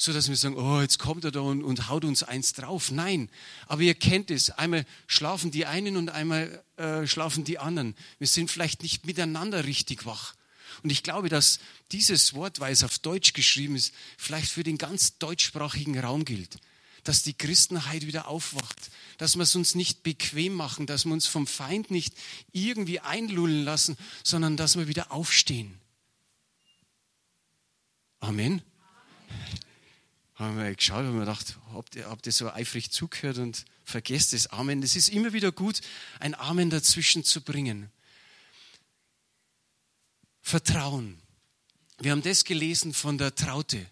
so 0.00 0.14
dass 0.14 0.30
wir 0.30 0.36
sagen, 0.36 0.56
oh, 0.56 0.80
jetzt 0.80 0.98
kommt 0.98 1.24
er 1.24 1.30
da 1.30 1.40
und, 1.40 1.62
und 1.62 1.90
haut 1.90 2.06
uns 2.06 2.22
eins 2.22 2.54
drauf. 2.54 2.90
Nein, 2.90 3.28
aber 3.66 3.82
ihr 3.82 3.94
kennt 3.94 4.30
es. 4.30 4.48
Einmal 4.48 4.86
schlafen 5.06 5.50
die 5.50 5.66
einen 5.66 5.98
und 5.98 6.08
einmal 6.08 6.64
äh, 6.78 7.06
schlafen 7.06 7.44
die 7.44 7.58
anderen. 7.58 7.94
Wir 8.18 8.26
sind 8.26 8.50
vielleicht 8.50 8.82
nicht 8.82 9.04
miteinander 9.04 9.66
richtig 9.66 10.06
wach. 10.06 10.34
Und 10.82 10.88
ich 10.88 11.02
glaube, 11.02 11.28
dass 11.28 11.60
dieses 11.92 12.32
Wort, 12.32 12.60
weil 12.60 12.72
es 12.72 12.82
auf 12.82 12.98
Deutsch 12.98 13.34
geschrieben 13.34 13.76
ist, 13.76 13.92
vielleicht 14.16 14.50
für 14.50 14.62
den 14.62 14.78
ganz 14.78 15.18
deutschsprachigen 15.18 15.98
Raum 15.98 16.24
gilt. 16.24 16.56
Dass 17.04 17.22
die 17.22 17.34
Christenheit 17.34 18.06
wieder 18.06 18.26
aufwacht, 18.26 18.90
dass 19.18 19.36
wir 19.36 19.42
es 19.42 19.54
uns 19.54 19.74
nicht 19.74 20.02
bequem 20.02 20.54
machen, 20.54 20.86
dass 20.86 21.04
wir 21.04 21.12
uns 21.12 21.26
vom 21.26 21.46
Feind 21.46 21.90
nicht 21.90 22.14
irgendwie 22.52 23.00
einlullen 23.00 23.64
lassen, 23.64 23.98
sondern 24.24 24.56
dass 24.56 24.78
wir 24.78 24.88
wieder 24.88 25.12
aufstehen. 25.12 25.78
Amen 28.20 28.62
haben 30.40 30.58
wir 30.58 30.74
geschaut 30.74 31.04
und 31.04 31.18
gedacht, 31.18 31.58
habt 31.72 31.96
ihr, 31.96 32.08
habt 32.08 32.26
ihr 32.26 32.32
so 32.32 32.50
eifrig 32.50 32.90
zugehört 32.90 33.38
und 33.38 33.64
vergesst 33.84 34.32
es. 34.32 34.46
Amen. 34.48 34.82
Es 34.82 34.96
ist 34.96 35.10
immer 35.10 35.32
wieder 35.32 35.52
gut, 35.52 35.80
ein 36.18 36.34
Amen 36.34 36.70
dazwischen 36.70 37.24
zu 37.24 37.42
bringen. 37.42 37.90
Vertrauen. 40.40 41.20
Wir 41.98 42.12
haben 42.12 42.22
das 42.22 42.44
gelesen 42.44 42.94
von 42.94 43.18
der 43.18 43.34
Traute. 43.34 43.86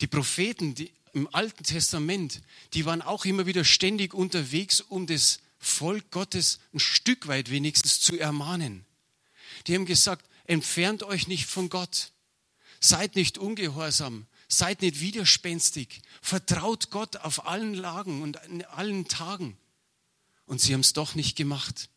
Die 0.00 0.06
Propheten 0.06 0.74
die 0.74 0.92
im 1.12 1.34
Alten 1.34 1.64
Testament, 1.64 2.42
die 2.74 2.84
waren 2.84 3.00
auch 3.00 3.24
immer 3.24 3.46
wieder 3.46 3.64
ständig 3.64 4.12
unterwegs, 4.12 4.82
um 4.82 5.06
das 5.06 5.40
Volk 5.58 6.10
Gottes 6.10 6.60
ein 6.74 6.78
Stück 6.78 7.26
weit 7.26 7.50
wenigstens 7.50 8.00
zu 8.00 8.18
ermahnen. 8.18 8.84
Die 9.66 9.74
haben 9.74 9.86
gesagt, 9.86 10.28
entfernt 10.44 11.02
euch 11.02 11.26
nicht 11.26 11.46
von 11.46 11.70
Gott. 11.70 12.12
Seid 12.80 13.16
nicht 13.16 13.38
ungehorsam, 13.38 14.26
Seid 14.48 14.82
nicht 14.82 15.00
widerspenstig. 15.00 16.02
Vertraut 16.22 16.90
Gott 16.90 17.16
auf 17.16 17.46
allen 17.46 17.74
Lagen 17.74 18.22
und 18.22 18.36
in 18.48 18.64
allen 18.64 19.08
Tagen. 19.08 19.56
Und 20.44 20.60
sie 20.60 20.72
haben 20.72 20.80
es 20.80 20.92
doch 20.92 21.14
nicht 21.14 21.36
gemacht. 21.36 21.90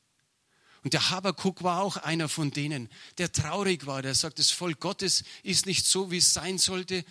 Und 0.83 0.93
der 0.93 1.09
Habakuk 1.09 1.62
war 1.62 1.81
auch 1.81 1.97
einer 1.97 2.29
von 2.29 2.51
denen, 2.51 2.89
der 3.17 3.31
traurig 3.31 3.85
war, 3.85 4.01
der 4.01 4.15
sagt, 4.15 4.39
das 4.39 4.51
Volk 4.51 4.79
Gottes 4.79 5.23
ist 5.43 5.65
nicht 5.65 5.85
so, 5.85 6.09
wie 6.09 6.17
es 6.17 6.33
sein 6.33 6.57
sollte. 6.57 7.03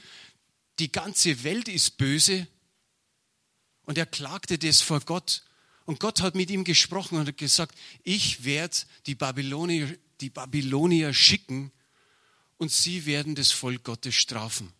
Die 0.78 0.90
ganze 0.90 1.44
Welt 1.44 1.68
ist 1.68 1.98
böse. 1.98 2.48
Und 3.82 3.98
er 3.98 4.06
klagte 4.06 4.58
das 4.58 4.80
vor 4.80 5.00
Gott. 5.00 5.44
Und 5.84 6.00
Gott 6.00 6.20
hat 6.20 6.34
mit 6.34 6.50
ihm 6.50 6.64
gesprochen 6.64 7.18
und 7.18 7.28
hat 7.28 7.36
gesagt, 7.36 7.76
ich 8.02 8.44
werde 8.44 8.76
die 9.06 9.14
Babylonier, 9.14 9.96
die 10.20 10.30
Babylonier 10.30 11.14
schicken 11.14 11.72
und 12.58 12.70
sie 12.70 13.06
werden 13.06 13.34
das 13.34 13.52
Volk 13.52 13.84
Gottes 13.84 14.14
strafen. 14.14 14.72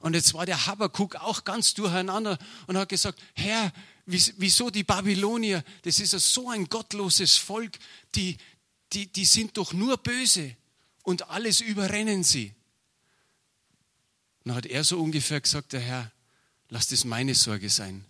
Und 0.00 0.14
jetzt 0.14 0.32
war 0.32 0.46
der 0.46 0.66
Habakuk 0.66 1.16
auch 1.16 1.44
ganz 1.44 1.74
durcheinander 1.74 2.38
und 2.66 2.76
hat 2.76 2.88
gesagt, 2.88 3.20
Herr, 3.34 3.70
wieso 4.06 4.70
die 4.70 4.82
Babylonier? 4.82 5.62
Das 5.82 6.00
ist 6.00 6.12
so 6.12 6.48
ein 6.48 6.66
gottloses 6.68 7.36
Volk, 7.36 7.78
die, 8.14 8.38
die, 8.94 9.06
die 9.12 9.26
sind 9.26 9.58
doch 9.58 9.74
nur 9.74 9.98
böse 9.98 10.56
und 11.02 11.28
alles 11.28 11.60
überrennen 11.60 12.24
sie. 12.24 12.54
dann 14.44 14.56
hat 14.56 14.66
er 14.66 14.84
so 14.84 14.98
ungefähr 14.98 15.40
gesagt, 15.40 15.74
der 15.74 15.80
Herr, 15.80 16.12
lass 16.70 16.88
das 16.88 17.04
meine 17.04 17.34
Sorge 17.34 17.68
sein. 17.68 18.06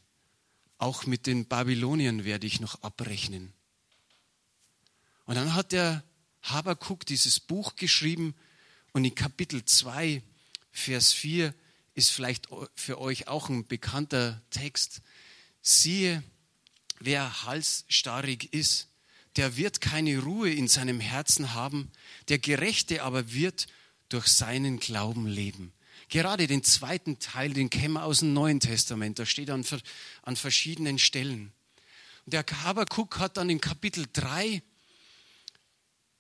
Auch 0.79 1.07
mit 1.07 1.27
den 1.27 1.47
Babyloniern 1.47 2.25
werde 2.25 2.47
ich 2.47 2.61
noch 2.61 2.83
abrechnen. 2.83 3.53
Und 5.25 5.35
dann 5.35 5.55
hat 5.55 5.73
der 5.73 6.05
Habakuk 6.43 7.05
dieses 7.05 7.41
Buch 7.41 7.75
geschrieben 7.75 8.35
und 8.93 9.05
in 9.05 9.15
Kapitel 9.15 9.65
2, 9.65 10.23
Vers 10.71 11.13
4 11.13 11.53
ist 12.01 12.13
vielleicht 12.13 12.49
für 12.75 12.99
euch 12.99 13.29
auch 13.29 13.51
ein 13.51 13.67
bekannter 13.67 14.41
Text. 14.49 15.03
Siehe, 15.61 16.23
wer 16.99 17.45
halsstarrig 17.45 18.55
ist, 18.55 18.89
der 19.37 19.59
wird 19.59 19.83
keine 19.83 20.19
Ruhe 20.19 20.51
in 20.51 20.67
seinem 20.67 20.99
Herzen 20.99 21.53
haben, 21.53 21.93
der 22.29 22.39
Gerechte 22.39 23.03
aber 23.03 23.35
wird 23.35 23.67
durch 24.09 24.29
seinen 24.29 24.81
Glauben 24.81 25.27
leben. 25.27 25.75
Gerade 26.09 26.47
den 26.47 26.65
zweiten 26.65 27.19
Teil, 27.19 27.53
den 27.53 27.69
kennen 27.69 27.95
wir 27.95 28.05
aus 28.05 28.21
dem 28.21 28.33
Neuen 28.33 28.61
Testament, 28.61 29.19
da 29.19 29.27
steht 29.27 29.51
an, 29.51 29.65
an 30.23 30.37
verschiedenen 30.37 30.99
Stellen. 30.99 31.53
Und 32.25 32.33
der 32.33 32.47
Habakuk 32.65 33.19
hat 33.19 33.37
dann 33.37 33.51
in 33.51 33.61
Kapitel 33.61 34.07
3, 34.11 34.63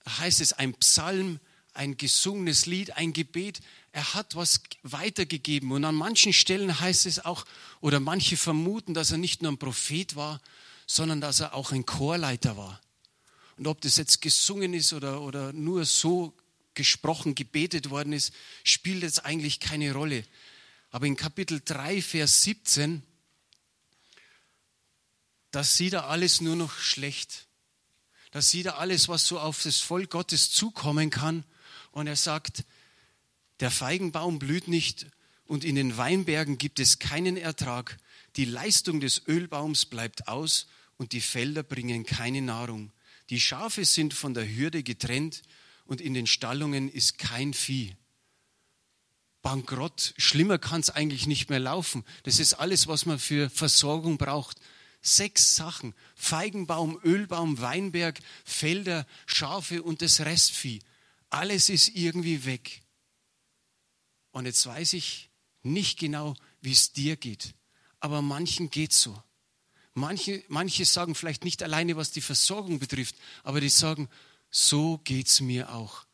heißt 0.06 0.42
es 0.42 0.52
ein 0.52 0.74
Psalm, 0.74 1.40
ein 1.74 1.96
gesungenes 1.96 2.66
Lied, 2.66 2.96
ein 2.96 3.12
Gebet. 3.12 3.60
Er 3.92 4.14
hat 4.14 4.36
was 4.36 4.60
weitergegeben. 4.82 5.72
Und 5.72 5.84
an 5.84 5.94
manchen 5.94 6.32
Stellen 6.32 6.80
heißt 6.80 7.06
es 7.06 7.24
auch, 7.24 7.44
oder 7.80 8.00
manche 8.00 8.36
vermuten, 8.36 8.94
dass 8.94 9.10
er 9.10 9.18
nicht 9.18 9.42
nur 9.42 9.52
ein 9.52 9.58
Prophet 9.58 10.16
war, 10.16 10.40
sondern 10.86 11.20
dass 11.20 11.40
er 11.40 11.54
auch 11.54 11.72
ein 11.72 11.86
Chorleiter 11.86 12.56
war. 12.56 12.80
Und 13.56 13.66
ob 13.66 13.80
das 13.80 13.96
jetzt 13.96 14.22
gesungen 14.22 14.74
ist 14.74 14.92
oder, 14.92 15.20
oder 15.20 15.52
nur 15.52 15.84
so 15.84 16.34
gesprochen, 16.74 17.34
gebetet 17.34 17.90
worden 17.90 18.12
ist, 18.12 18.32
spielt 18.64 19.02
jetzt 19.02 19.24
eigentlich 19.24 19.60
keine 19.60 19.92
Rolle. 19.92 20.24
Aber 20.90 21.06
in 21.06 21.16
Kapitel 21.16 21.60
3, 21.64 22.02
Vers 22.02 22.42
17, 22.42 23.02
da 25.50 25.62
sieht 25.62 25.92
er 25.92 26.08
alles 26.08 26.40
nur 26.40 26.56
noch 26.56 26.78
schlecht. 26.78 27.46
Da 28.30 28.40
sieht 28.40 28.66
er 28.66 28.78
alles, 28.78 29.08
was 29.08 29.26
so 29.26 29.38
auf 29.38 29.62
das 29.62 29.78
Volk 29.78 30.10
Gottes 30.10 30.50
zukommen 30.50 31.10
kann 31.10 31.44
und 31.92 32.06
er 32.06 32.16
sagt, 32.16 32.64
der 33.60 33.70
Feigenbaum 33.70 34.38
blüht 34.38 34.68
nicht 34.68 35.06
und 35.46 35.64
in 35.64 35.74
den 35.74 35.96
Weinbergen 35.96 36.58
gibt 36.58 36.80
es 36.80 36.98
keinen 36.98 37.36
Ertrag. 37.36 37.98
Die 38.36 38.44
Leistung 38.44 39.00
des 39.00 39.26
Ölbaums 39.26 39.86
bleibt 39.86 40.28
aus 40.28 40.66
und 40.96 41.12
die 41.12 41.20
Felder 41.20 41.62
bringen 41.62 42.06
keine 42.06 42.40
Nahrung. 42.40 42.92
Die 43.30 43.40
Schafe 43.40 43.84
sind 43.84 44.14
von 44.14 44.34
der 44.34 44.48
Hürde 44.48 44.82
getrennt 44.82 45.42
und 45.84 46.00
in 46.00 46.14
den 46.14 46.26
Stallungen 46.26 46.88
ist 46.88 47.18
kein 47.18 47.52
Vieh. 47.52 47.96
bankrott. 49.42 50.14
Schlimmer 50.18 50.58
kann 50.58 50.80
es 50.80 50.90
eigentlich 50.90 51.26
nicht 51.26 51.48
mehr 51.50 51.60
laufen. 51.60 52.04
Das 52.24 52.38
ist 52.38 52.54
alles, 52.54 52.86
was 52.86 53.06
man 53.06 53.18
für 53.18 53.50
Versorgung 53.50 54.18
braucht. 54.18 54.58
Sechs 55.02 55.54
Sachen. 55.54 55.94
Feigenbaum, 56.14 57.00
Ölbaum, 57.02 57.60
Weinberg, 57.60 58.20
Felder, 58.44 59.06
Schafe 59.26 59.82
und 59.82 60.02
das 60.02 60.20
Restvieh. 60.20 60.80
Alles 61.30 61.68
ist 61.68 61.88
irgendwie 61.88 62.44
weg. 62.44 62.82
Und 64.32 64.46
jetzt 64.46 64.64
weiß 64.66 64.92
ich 64.92 65.30
nicht 65.62 65.98
genau, 65.98 66.34
wie 66.60 66.72
es 66.72 66.92
dir 66.92 67.16
geht. 67.16 67.54
Aber 68.00 68.22
manchen 68.22 68.70
geht 68.70 68.92
so. 68.92 69.20
Manche, 69.94 70.44
manche 70.48 70.84
sagen 70.84 71.14
vielleicht 71.14 71.44
nicht 71.44 71.62
alleine, 71.62 71.96
was 71.96 72.10
die 72.12 72.20
Versorgung 72.20 72.78
betrifft, 72.78 73.16
aber 73.42 73.60
die 73.60 73.68
sagen, 73.68 74.08
so 74.50 74.98
geht 74.98 75.26
es 75.26 75.40
mir 75.40 75.72
auch. 75.72 76.06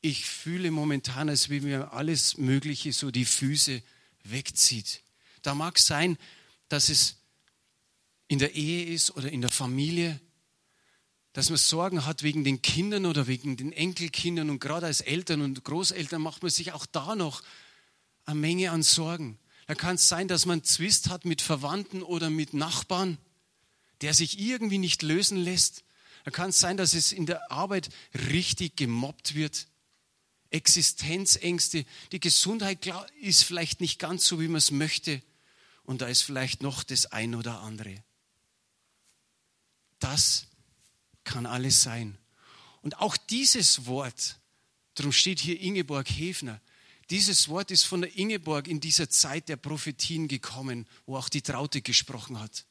Ich 0.00 0.26
fühle 0.26 0.70
momentan, 0.70 1.28
als 1.28 1.48
wie 1.48 1.60
mir 1.60 1.92
alles 1.92 2.36
Mögliche 2.36 2.92
so 2.92 3.10
die 3.10 3.24
Füße 3.24 3.82
wegzieht. 4.24 5.02
Da 5.42 5.54
mag 5.54 5.78
sein, 5.78 6.18
dass 6.68 6.88
es 6.88 7.16
in 8.28 8.38
der 8.38 8.54
Ehe 8.54 8.86
ist 8.86 9.10
oder 9.16 9.30
in 9.30 9.40
der 9.40 9.50
Familie, 9.50 10.20
dass 11.34 11.50
man 11.50 11.58
Sorgen 11.58 12.06
hat 12.06 12.22
wegen 12.22 12.44
den 12.44 12.62
Kindern 12.62 13.06
oder 13.06 13.26
wegen 13.26 13.56
den 13.56 13.72
Enkelkindern 13.72 14.50
und 14.50 14.60
gerade 14.60 14.86
als 14.86 15.00
Eltern 15.00 15.42
und 15.42 15.64
Großeltern 15.64 16.22
macht 16.22 16.42
man 16.42 16.50
sich 16.50 16.72
auch 16.72 16.86
da 16.86 17.16
noch 17.16 17.42
eine 18.24 18.38
Menge 18.38 18.70
an 18.70 18.84
Sorgen. 18.84 19.38
Da 19.66 19.74
kann 19.74 19.96
es 19.96 20.08
sein, 20.08 20.28
dass 20.28 20.46
man 20.46 20.62
Zwist 20.62 21.10
hat 21.10 21.24
mit 21.24 21.42
Verwandten 21.42 22.04
oder 22.04 22.30
mit 22.30 22.54
Nachbarn, 22.54 23.18
der 24.00 24.14
sich 24.14 24.38
irgendwie 24.38 24.78
nicht 24.78 25.02
lösen 25.02 25.36
lässt. 25.36 25.82
Da 26.24 26.30
kann 26.30 26.50
es 26.50 26.60
sein, 26.60 26.76
dass 26.76 26.94
es 26.94 27.10
in 27.10 27.26
der 27.26 27.50
Arbeit 27.50 27.90
richtig 28.30 28.76
gemobbt 28.76 29.34
wird. 29.34 29.66
Existenzängste, 30.50 31.84
die 32.12 32.20
Gesundheit 32.20 32.78
ist 33.20 33.42
vielleicht 33.42 33.80
nicht 33.80 33.98
ganz 33.98 34.24
so, 34.24 34.40
wie 34.40 34.46
man 34.46 34.58
es 34.58 34.70
möchte. 34.70 35.20
Und 35.82 36.00
da 36.00 36.06
ist 36.06 36.22
vielleicht 36.22 36.62
noch 36.62 36.84
das 36.84 37.06
ein 37.06 37.34
oder 37.34 37.60
andere. 37.60 38.04
Das 39.98 40.46
kann 41.24 41.46
alles 41.46 41.82
sein. 41.82 42.18
Und 42.82 42.98
auch 42.98 43.16
dieses 43.16 43.86
Wort, 43.86 44.38
darum 44.94 45.12
steht 45.12 45.40
hier 45.40 45.60
Ingeborg 45.60 46.08
Hefner, 46.08 46.60
dieses 47.10 47.48
Wort 47.48 47.70
ist 47.70 47.84
von 47.84 48.00
der 48.00 48.16
Ingeborg 48.16 48.66
in 48.66 48.80
dieser 48.80 49.10
Zeit 49.10 49.48
der 49.48 49.56
Prophetien 49.56 50.28
gekommen, 50.28 50.86
wo 51.06 51.16
auch 51.16 51.28
die 51.28 51.42
Traute 51.42 51.82
gesprochen 51.82 52.40
hat. 52.40 52.64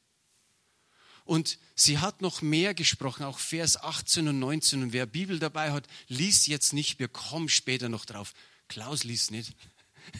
Und 1.24 1.58
sie 1.74 1.98
hat 1.98 2.20
noch 2.20 2.42
mehr 2.42 2.74
gesprochen, 2.74 3.24
auch 3.24 3.38
Vers 3.38 3.76
18 3.80 4.28
und 4.28 4.38
19. 4.40 4.82
Und 4.82 4.92
wer 4.92 5.06
Bibel 5.06 5.38
dabei 5.38 5.72
hat, 5.72 5.86
liest 6.08 6.48
jetzt 6.48 6.72
nicht, 6.72 6.98
wir 6.98 7.08
kommen 7.08 7.48
später 7.48 7.88
noch 7.88 8.04
drauf. 8.04 8.34
Klaus 8.68 9.04
liest 9.04 9.30
nicht. 9.30 9.54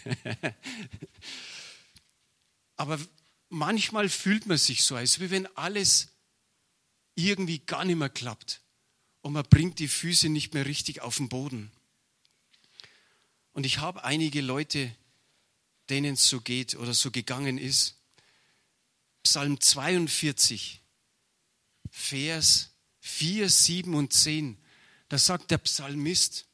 Aber 2.77 2.99
manchmal 3.51 4.09
fühlt 4.09 4.47
man 4.47 4.59
sich 4.59 4.83
so, 4.83 4.97
als 4.97 5.21
wenn 5.21 5.47
alles 5.57 6.09
irgendwie 7.15 7.61
gar 7.61 7.85
nicht 7.85 7.97
mehr 7.97 8.09
klappt 8.09 8.61
und 9.23 9.33
man 9.33 9.45
bringt 9.45 9.79
die 9.79 9.89
Füße 9.89 10.29
nicht 10.29 10.55
mehr 10.55 10.67
richtig 10.67 11.01
auf 11.01 11.17
den 11.17 11.29
Boden. 11.29 11.71
Und 13.53 13.65
ich 13.67 13.79
habe 13.79 14.05
einige 14.05 14.41
Leute, 14.41 14.95
denen 15.89 16.15
es 16.15 16.29
so 16.29 16.41
geht 16.41 16.75
oder 16.75 16.93
so 16.95 17.11
gegangen 17.11 17.57
ist. 17.59 17.97
Psalm 19.23 19.61
42, 19.61 20.81
Vers 21.91 22.71
4, 23.01 23.49
7 23.49 23.95
und 23.95 24.13
10. 24.13 24.59
Da 25.09 25.19
sagt 25.19 25.51
der 25.51 25.59
Psalmist, 25.59 26.47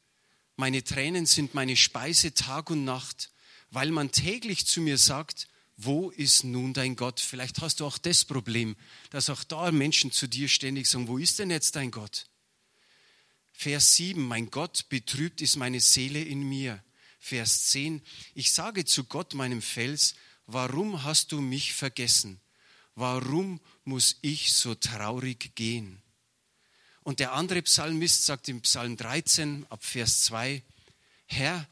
meine 0.55 0.83
Tränen 0.83 1.25
sind 1.25 1.53
meine 1.53 1.75
Speise 1.75 2.33
Tag 2.33 2.69
und 2.69 2.85
Nacht, 2.85 3.31
weil 3.71 3.89
man 3.91 4.11
täglich 4.11 4.67
zu 4.67 4.81
mir 4.81 4.97
sagt, 4.97 5.47
wo 5.83 6.09
ist 6.11 6.43
nun 6.43 6.73
dein 6.73 6.95
Gott? 6.95 7.19
Vielleicht 7.19 7.61
hast 7.61 7.79
du 7.79 7.85
auch 7.85 7.97
das 7.97 8.25
Problem, 8.25 8.75
dass 9.09 9.29
auch 9.29 9.43
da 9.43 9.71
Menschen 9.71 10.11
zu 10.11 10.27
dir 10.27 10.47
ständig 10.47 10.87
sagen, 10.87 11.07
wo 11.07 11.17
ist 11.17 11.39
denn 11.39 11.49
jetzt 11.49 11.75
dein 11.75 11.91
Gott? 11.91 12.27
Vers 13.51 13.95
7, 13.95 14.21
mein 14.21 14.49
Gott, 14.49 14.89
betrübt 14.89 15.41
ist 15.41 15.55
meine 15.55 15.79
Seele 15.79 16.21
in 16.21 16.47
mir. 16.47 16.83
Vers 17.19 17.67
10, 17.67 18.01
ich 18.33 18.51
sage 18.51 18.85
zu 18.85 19.03
Gott, 19.03 19.33
meinem 19.33 19.61
Fels, 19.61 20.15
warum 20.47 21.03
hast 21.03 21.31
du 21.31 21.41
mich 21.41 21.73
vergessen? 21.73 22.39
Warum 22.95 23.59
muss 23.83 24.17
ich 24.21 24.53
so 24.53 24.75
traurig 24.75 25.55
gehen? 25.55 26.01
Und 27.03 27.19
der 27.19 27.33
andere 27.33 27.61
Psalmist 27.61 28.25
sagt 28.25 28.49
im 28.49 28.61
Psalm 28.61 28.97
13 28.97 29.65
ab 29.69 29.83
Vers 29.83 30.23
2, 30.23 30.63
Herr, 31.25 31.67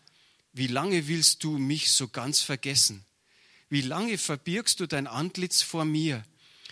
wie 0.53 0.67
lange 0.67 1.07
willst 1.07 1.43
du 1.43 1.57
mich 1.57 1.91
so 1.91 2.07
ganz 2.07 2.41
vergessen? 2.41 3.05
Wie 3.69 3.81
lange 3.81 4.17
verbirgst 4.17 4.79
du 4.79 4.87
dein 4.87 5.07
Antlitz 5.07 5.61
vor 5.61 5.85
mir? 5.85 6.25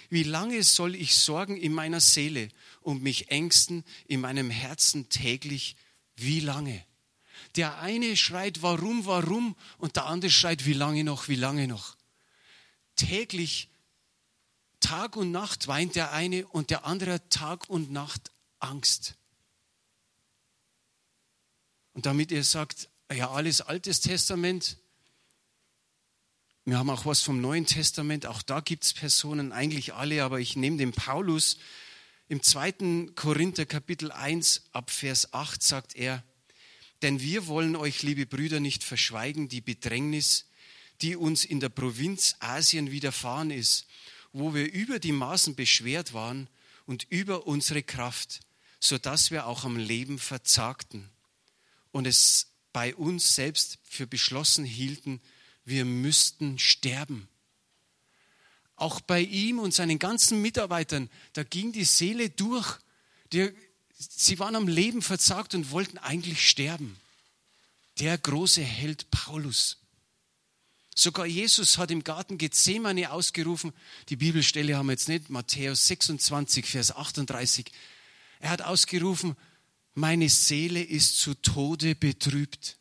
Wie 0.10 0.24
lange 0.24 0.64
soll 0.64 0.96
ich 0.96 1.16
sorgen 1.16 1.58
in 1.58 1.74
meiner 1.74 2.00
Seele 2.00 2.50
und 2.82 3.04
mich 3.04 3.30
ängsten 3.30 3.84
in 4.08 4.22
meinem 4.22 4.50
Herzen 4.50 5.10
täglich? 5.10 5.76
Wie 6.16 6.40
lange? 6.40 6.84
Der 7.56 7.80
eine 7.80 8.18
schreit, 8.18 8.62
warum, 8.62 9.06
warum? 9.06 9.56
Und 9.78 9.96
der 9.96 10.06
andere 10.06 10.32
schreit, 10.32 10.66
wie 10.66 10.74
lange 10.74 11.04
noch, 11.04 11.28
wie 11.28 11.36
lange 11.36 11.68
noch? 11.68 11.98
Täglich, 12.96 13.70
Tag 14.80 15.16
und 15.16 15.32
Nacht 15.32 15.68
weint 15.68 15.96
der 15.96 16.14
eine 16.14 16.48
und 16.48 16.70
der 16.70 16.86
andere 16.86 17.28
Tag 17.30 17.70
und 17.70 17.92
Nacht 17.92 18.32
Angst. 18.60 19.16
Und 21.94 22.06
damit 22.06 22.32
ihr 22.32 22.44
sagt, 22.44 22.90
ja, 23.12 23.32
alles 23.32 23.62
Altes 23.62 24.02
Testament, 24.02 24.78
wir 26.68 26.78
haben 26.78 26.90
auch 26.90 27.06
was 27.06 27.22
vom 27.22 27.40
Neuen 27.40 27.66
Testament, 27.66 28.26
auch 28.26 28.42
da 28.42 28.60
gibt 28.60 28.84
es 28.84 28.92
Personen, 28.92 29.54
eigentlich 29.54 29.94
alle, 29.94 30.22
aber 30.22 30.42
ich 30.42 30.58
nehme 30.58 30.76
den 30.76 30.92
Paulus. 30.92 31.60
Im 32.28 32.44
zweiten 32.44 33.16
Korinther 33.16 33.66
Kapitel 33.66 34.12
1 34.12 34.64
ab 34.74 34.92
Vers 34.92 35.34
8 35.34 35.64
sagt 35.64 35.96
er, 35.96 36.26
denn 37.02 37.22
wir 37.22 37.48
wollen 37.48 37.78
euch, 37.78 38.04
liebe 38.04 38.26
Brüder, 38.26 38.60
nicht 38.60 38.84
verschweigen, 38.84 39.48
die 39.48 39.62
Bedrängnis, 39.62 40.50
die 41.00 41.16
uns 41.16 41.46
in 41.46 41.62
der 41.62 41.70
Provinz 41.70 42.36
Asien 42.40 42.92
widerfahren 42.92 43.50
ist, 43.50 43.88
wo 44.34 44.54
wir 44.54 44.70
über 44.70 45.00
die 45.00 45.14
Maßen 45.14 45.56
beschwert 45.56 46.12
waren 46.12 46.50
und 46.86 47.08
über 47.10 47.48
unsere 47.48 47.82
Kraft, 47.82 48.42
so 48.82 48.98
dass 48.98 49.32
wir 49.32 49.48
auch 49.48 49.64
am 49.64 49.78
Leben 49.78 50.20
verzagten 50.20 51.10
und 51.92 52.08
es 52.08 52.48
bei 52.74 52.94
uns 52.94 53.36
selbst 53.36 53.80
für 53.86 54.06
beschlossen 54.06 54.66
hielten, 54.66 55.22
wir 55.68 55.84
müssten 55.84 56.58
sterben. 56.60 57.28
Auch 58.78 59.02
bei 59.02 59.22
ihm 59.22 59.60
und 59.60 59.74
seinen 59.74 60.00
ganzen 60.00 60.42
Mitarbeitern, 60.42 61.10
da 61.34 61.44
ging 61.44 61.74
die 61.74 61.84
Seele 61.84 62.30
durch. 62.30 62.78
Die, 63.34 63.52
sie 63.98 64.40
waren 64.40 64.56
am 64.56 64.70
Leben 64.70 65.02
verzagt 65.02 65.56
und 65.56 65.72
wollten 65.72 65.98
eigentlich 65.98 66.48
sterben. 66.48 66.98
Der 68.00 68.18
große 68.18 68.62
Held 68.62 69.12
Paulus. 69.12 69.78
Sogar 70.96 71.26
Jesus 71.26 71.78
hat 71.78 71.92
im 71.92 72.04
Garten 72.04 72.38
Gethsemane 72.38 73.12
ausgerufen, 73.12 73.74
die 74.08 74.16
Bibelstelle 74.16 74.78
haben 74.78 74.88
wir 74.88 74.94
jetzt 74.94 75.10
nicht, 75.10 75.30
Matthäus 75.30 75.86
26, 75.88 76.66
Vers 76.66 76.96
38. 76.96 77.72
Er 78.40 78.52
hat 78.52 78.62
ausgerufen, 78.62 79.36
meine 79.96 80.30
Seele 80.30 80.82
ist 80.82 81.20
zu 81.20 81.34
Tode 81.34 81.94
betrübt. 81.94 82.78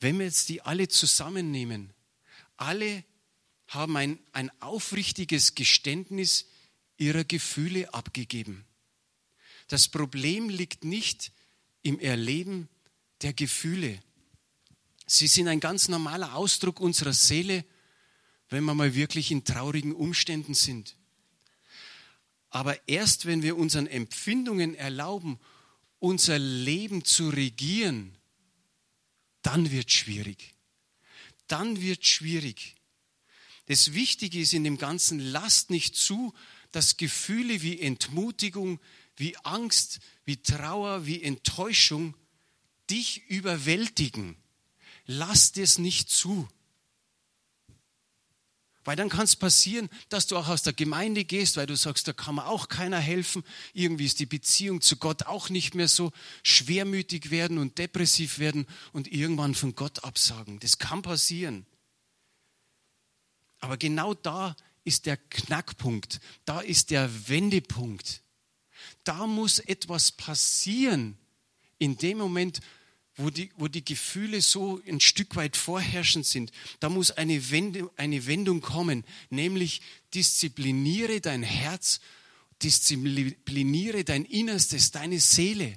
Wenn 0.00 0.18
wir 0.18 0.26
jetzt 0.26 0.48
die 0.48 0.62
alle 0.62 0.88
zusammennehmen, 0.88 1.92
alle 2.56 3.04
haben 3.68 3.96
ein, 3.96 4.18
ein 4.32 4.50
aufrichtiges 4.60 5.54
Geständnis 5.54 6.46
ihrer 6.96 7.24
Gefühle 7.24 7.92
abgegeben. 7.92 8.64
Das 9.68 9.88
Problem 9.88 10.48
liegt 10.48 10.84
nicht 10.84 11.32
im 11.82 12.00
Erleben 12.00 12.68
der 13.22 13.32
Gefühle. 13.32 14.00
Sie 15.06 15.26
sind 15.26 15.48
ein 15.48 15.60
ganz 15.60 15.88
normaler 15.88 16.34
Ausdruck 16.34 16.80
unserer 16.80 17.12
Seele, 17.12 17.64
wenn 18.48 18.64
wir 18.64 18.74
mal 18.74 18.94
wirklich 18.94 19.30
in 19.30 19.44
traurigen 19.44 19.94
Umständen 19.94 20.54
sind. 20.54 20.96
Aber 22.50 22.88
erst 22.88 23.26
wenn 23.26 23.42
wir 23.42 23.56
unseren 23.56 23.86
Empfindungen 23.86 24.74
erlauben, 24.74 25.38
unser 25.98 26.38
Leben 26.38 27.04
zu 27.04 27.28
regieren, 27.28 28.17
dann 29.48 29.70
wird 29.70 29.90
schwierig. 29.90 30.52
Dann 31.46 31.80
wird 31.80 32.04
schwierig. 32.04 32.74
Das 33.64 33.94
Wichtige 33.94 34.40
ist 34.40 34.52
in 34.52 34.62
dem 34.62 34.76
Ganzen, 34.76 35.18
lasst 35.18 35.70
nicht 35.70 35.96
zu, 35.96 36.34
dass 36.70 36.98
Gefühle 36.98 37.62
wie 37.62 37.80
Entmutigung, 37.80 38.78
wie 39.16 39.38
Angst, 39.44 40.00
wie 40.26 40.36
Trauer, 40.36 41.06
wie 41.06 41.22
Enttäuschung 41.22 42.14
dich 42.90 43.22
überwältigen. 43.30 44.36
Lasst 45.06 45.56
es 45.56 45.78
nicht 45.78 46.10
zu. 46.10 46.46
Weil 48.88 48.96
dann 48.96 49.10
kann 49.10 49.24
es 49.24 49.36
passieren, 49.36 49.90
dass 50.08 50.28
du 50.28 50.38
auch 50.38 50.48
aus 50.48 50.62
der 50.62 50.72
Gemeinde 50.72 51.26
gehst, 51.26 51.58
weil 51.58 51.66
du 51.66 51.76
sagst, 51.76 52.08
da 52.08 52.14
kann 52.14 52.36
mir 52.36 52.46
auch 52.46 52.68
keiner 52.68 52.98
helfen. 52.98 53.44
Irgendwie 53.74 54.06
ist 54.06 54.18
die 54.18 54.24
Beziehung 54.24 54.80
zu 54.80 54.96
Gott 54.96 55.24
auch 55.24 55.50
nicht 55.50 55.74
mehr 55.74 55.88
so 55.88 56.10
schwermütig 56.42 57.30
werden 57.30 57.58
und 57.58 57.76
depressiv 57.76 58.38
werden 58.38 58.64
und 58.94 59.06
irgendwann 59.06 59.54
von 59.54 59.74
Gott 59.74 60.04
absagen. 60.04 60.58
Das 60.60 60.78
kann 60.78 61.02
passieren. 61.02 61.66
Aber 63.60 63.76
genau 63.76 64.14
da 64.14 64.56
ist 64.84 65.04
der 65.04 65.18
Knackpunkt, 65.18 66.18
da 66.46 66.60
ist 66.60 66.90
der 66.90 67.28
Wendepunkt. 67.28 68.22
Da 69.04 69.26
muss 69.26 69.58
etwas 69.58 70.12
passieren 70.12 71.18
in 71.76 71.98
dem 71.98 72.16
Moment, 72.16 72.60
wo 73.18 73.30
die, 73.30 73.50
wo 73.56 73.66
die 73.66 73.84
Gefühle 73.84 74.40
so 74.40 74.80
ein 74.86 75.00
Stück 75.00 75.34
weit 75.34 75.56
vorherrschend 75.56 76.24
sind, 76.24 76.52
da 76.78 76.88
muss 76.88 77.10
eine 77.10 77.50
Wendung, 77.50 77.90
eine 77.96 78.26
Wendung 78.26 78.60
kommen, 78.60 79.04
nämlich 79.28 79.82
diszipliniere 80.14 81.20
dein 81.20 81.42
Herz, 81.42 82.00
diszipliniere 82.62 84.04
dein 84.04 84.24
Innerstes, 84.24 84.92
deine 84.92 85.18
Seele, 85.18 85.76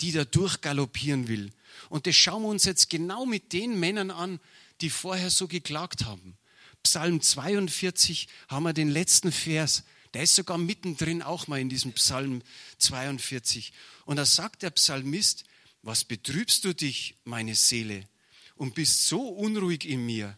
die 0.00 0.12
da 0.12 0.24
durchgaloppieren 0.24 1.26
will. 1.26 1.50
Und 1.88 2.06
das 2.06 2.14
schauen 2.14 2.42
wir 2.42 2.48
uns 2.48 2.64
jetzt 2.64 2.88
genau 2.88 3.26
mit 3.26 3.52
den 3.52 3.78
Männern 3.78 4.12
an, 4.12 4.40
die 4.80 4.90
vorher 4.90 5.30
so 5.30 5.48
geklagt 5.48 6.04
haben. 6.04 6.38
Psalm 6.84 7.20
42 7.20 8.28
haben 8.48 8.62
wir 8.62 8.72
den 8.72 8.90
letzten 8.90 9.32
Vers. 9.32 9.82
Der 10.14 10.22
ist 10.22 10.36
sogar 10.36 10.56
mittendrin 10.56 11.20
auch 11.20 11.48
mal 11.48 11.60
in 11.60 11.68
diesem 11.68 11.92
Psalm 11.94 12.42
42. 12.78 13.72
Und 14.04 14.16
da 14.16 14.24
sagt 14.24 14.62
der 14.62 14.70
Psalmist, 14.70 15.44
was 15.86 16.04
betrübst 16.04 16.64
du 16.64 16.74
dich, 16.74 17.16
meine 17.22 17.54
Seele, 17.54 18.08
und 18.56 18.74
bist 18.74 19.06
so 19.06 19.28
unruhig 19.28 19.84
in 19.84 20.04
mir? 20.04 20.36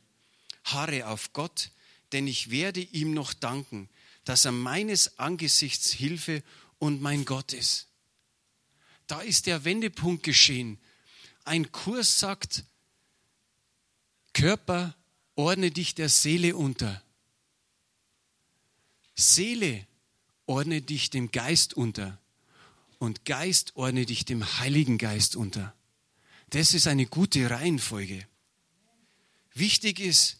Harre 0.65 1.07
auf 1.07 1.33
Gott, 1.33 1.71
denn 2.13 2.27
ich 2.27 2.51
werde 2.51 2.81
ihm 2.81 3.15
noch 3.15 3.33
danken, 3.33 3.89
dass 4.25 4.45
er 4.45 4.53
meines 4.53 5.19
Angesichts 5.19 5.91
Hilfe 5.91 6.43
und 6.79 7.01
mein 7.01 7.25
Gott 7.25 7.55
ist. 7.55 7.87
Da 9.07 9.23
ist 9.23 9.47
der 9.47 9.65
Wendepunkt 9.65 10.23
geschehen. 10.23 10.79
Ein 11.45 11.73
Kurs 11.73 12.19
sagt, 12.19 12.65
Körper, 14.35 14.95
ordne 15.35 15.71
dich 15.71 15.95
der 15.95 16.11
Seele 16.11 16.57
unter. 16.57 17.03
Seele, 19.15 19.87
ordne 20.45 20.83
dich 20.83 21.09
dem 21.09 21.31
Geist 21.31 21.73
unter 21.73 22.21
und 22.99 23.25
Geist 23.25 23.77
ordne 23.77 24.07
dich 24.07 24.25
dem 24.25 24.45
Heiligen 24.59 24.99
Geist 24.99 25.37
unter. 25.37 25.75
Das 26.51 26.75
ist 26.75 26.87
eine 26.87 27.07
gute 27.07 27.51
Reihenfolge. 27.51 28.27
Wichtig 29.55 30.01
ist, 30.01 30.39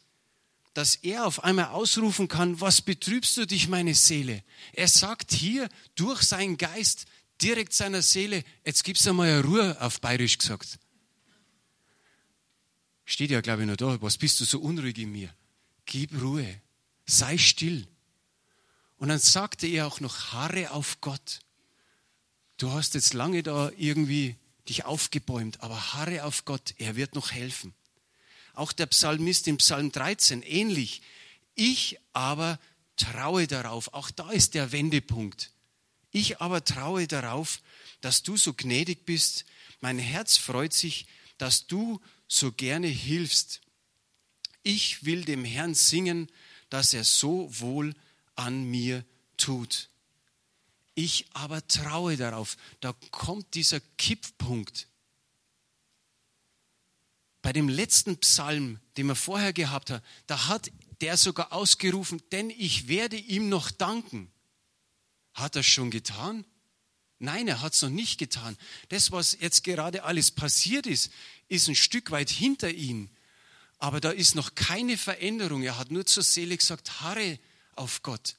dass 0.75 0.97
er 0.97 1.27
auf 1.27 1.43
einmal 1.43 1.67
ausrufen 1.67 2.29
kann, 2.29 2.61
was 2.61 2.81
betrübst 2.81 3.37
du 3.37 3.47
dich, 3.47 3.69
meine 3.69 3.95
Seele? 3.95 4.45
Er 4.73 4.89
sagt 4.89 5.33
hier 5.33 5.69
durch 5.97 6.23
seinen 6.23 6.57
Geist 6.57 7.07
direkt 7.43 7.73
seiner 7.73 8.03
Seele, 8.03 8.45
jetzt 8.65 8.85
gibt's 8.85 9.07
einmal 9.07 9.41
Ruhe 9.41 9.81
auf 9.81 10.01
Bayerisch 10.01 10.39
gesagt. 10.39 10.79
Steht 13.05 13.31
ja, 13.31 13.41
glaube 13.41 13.63
ich, 13.63 13.69
noch 13.69 13.77
da, 13.77 14.01
was 14.03 14.19
bist 14.19 14.41
du 14.41 14.45
so 14.45 14.61
unruhig 14.61 14.99
in 14.99 15.11
mir? 15.13 15.35
Gib 15.87 16.21
Ruhe, 16.21 16.61
sei 17.07 17.39
still. 17.39 17.87
Und 18.99 19.09
dann 19.09 19.19
sagte 19.19 19.67
er 19.67 19.87
auch 19.87 20.01
noch, 20.01 20.33
harre 20.33 20.71
auf 20.73 21.01
Gott. 21.01 21.41
Du 22.59 22.73
hast 22.73 22.95
jetzt 22.95 23.15
lange 23.15 23.45
da 23.45 23.71
irgendwie 23.77 24.37
dich 24.69 24.85
aufgebäumt, 24.85 25.61
aber 25.61 25.95
harre 25.95 26.25
auf 26.25 26.45
Gott, 26.45 26.75
er 26.79 26.97
wird 26.97 27.15
noch 27.15 27.31
helfen. 27.31 27.73
Auch 28.53 28.73
der 28.73 28.87
Psalmist 28.87 29.47
im 29.47 29.59
Psalm 29.59 29.93
13 29.93 30.43
ähnlich. 30.43 31.03
Ich 31.55 31.99
aber 32.13 32.59
traue 32.97 33.47
darauf, 33.47 33.95
auch 33.95 34.11
da 34.11 34.31
ist 34.31 34.55
der 34.55 34.73
Wendepunkt. 34.73 35.53
Ich 36.11 36.41
aber 36.41 36.65
traue 36.65 37.07
darauf, 37.07 37.61
dass 38.01 38.25
du 38.25 38.37
so 38.37 38.55
gnädig 38.55 39.07
bist. 39.07 39.45
Mein 39.81 40.01
Herz 40.01 40.37
freut 40.37 40.73
sich, 40.73 41.07
dass 41.39 41.69
du 41.69 42.01
so 42.27 42.51
gerne 42.51 42.89
hilfst. 42.89 43.61
Ich 44.65 45.05
will 45.05 45.25
dem 45.25 45.45
Herrn 45.45 45.75
singen, 45.75 46.29
dass 46.71 46.93
er 46.93 47.05
so 47.05 47.49
wohl 47.61 47.95
an 48.35 48.65
mir 48.65 49.05
tut. 49.37 49.91
Ich 51.01 51.27
aber 51.33 51.65
traue 51.69 52.17
darauf. 52.17 52.57
Da 52.81 52.93
kommt 53.13 53.55
dieser 53.55 53.79
Kipppunkt. 53.99 54.89
Bei 57.41 57.53
dem 57.53 57.69
letzten 57.69 58.17
Psalm, 58.17 58.81
den 58.97 59.07
wir 59.07 59.15
vorher 59.15 59.53
gehabt 59.53 59.91
haben, 59.91 60.05
da 60.27 60.49
hat 60.49 60.73
der 61.01 61.17
sogar 61.17 61.53
ausgerufen, 61.53 62.21
denn 62.33 62.51
ich 62.51 62.89
werde 62.89 63.15
ihm 63.15 63.49
noch 63.49 63.71
danken. 63.71 64.33
Hat 65.35 65.55
er 65.55 65.63
schon 65.63 65.93
getan? 65.93 66.45
Nein, 67.21 67.47
er 67.47 67.61
hat 67.61 67.75
es 67.75 67.83
noch 67.83 67.91
nicht 67.91 68.19
getan. 68.19 68.59
Das, 68.89 69.13
was 69.13 69.39
jetzt 69.41 69.63
gerade 69.63 70.03
alles 70.03 70.33
passiert 70.33 70.89
ist, 70.89 71.13
ist 71.47 71.69
ein 71.69 71.77
Stück 71.77 72.11
weit 72.11 72.29
hinter 72.29 72.73
ihm. 72.73 73.09
Aber 73.79 74.01
da 74.01 74.11
ist 74.11 74.35
noch 74.35 74.57
keine 74.57 74.97
Veränderung. 74.97 75.63
Er 75.63 75.79
hat 75.79 75.93
nur 75.93 76.07
zur 76.07 76.25
Seele 76.25 76.57
gesagt, 76.57 77.03
harre 77.03 77.39
auf 77.77 78.03
Gott 78.03 78.35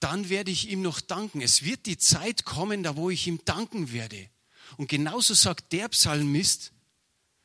dann 0.00 0.28
werde 0.28 0.50
ich 0.50 0.68
ihm 0.68 0.82
noch 0.82 1.00
danken. 1.00 1.40
Es 1.40 1.64
wird 1.64 1.86
die 1.86 1.98
Zeit 1.98 2.44
kommen, 2.44 2.82
da 2.82 2.96
wo 2.96 3.10
ich 3.10 3.26
ihm 3.26 3.40
danken 3.44 3.92
werde. 3.92 4.28
Und 4.76 4.88
genauso 4.88 5.34
sagt 5.34 5.72
der 5.72 5.88
Psalmist, 5.88 6.72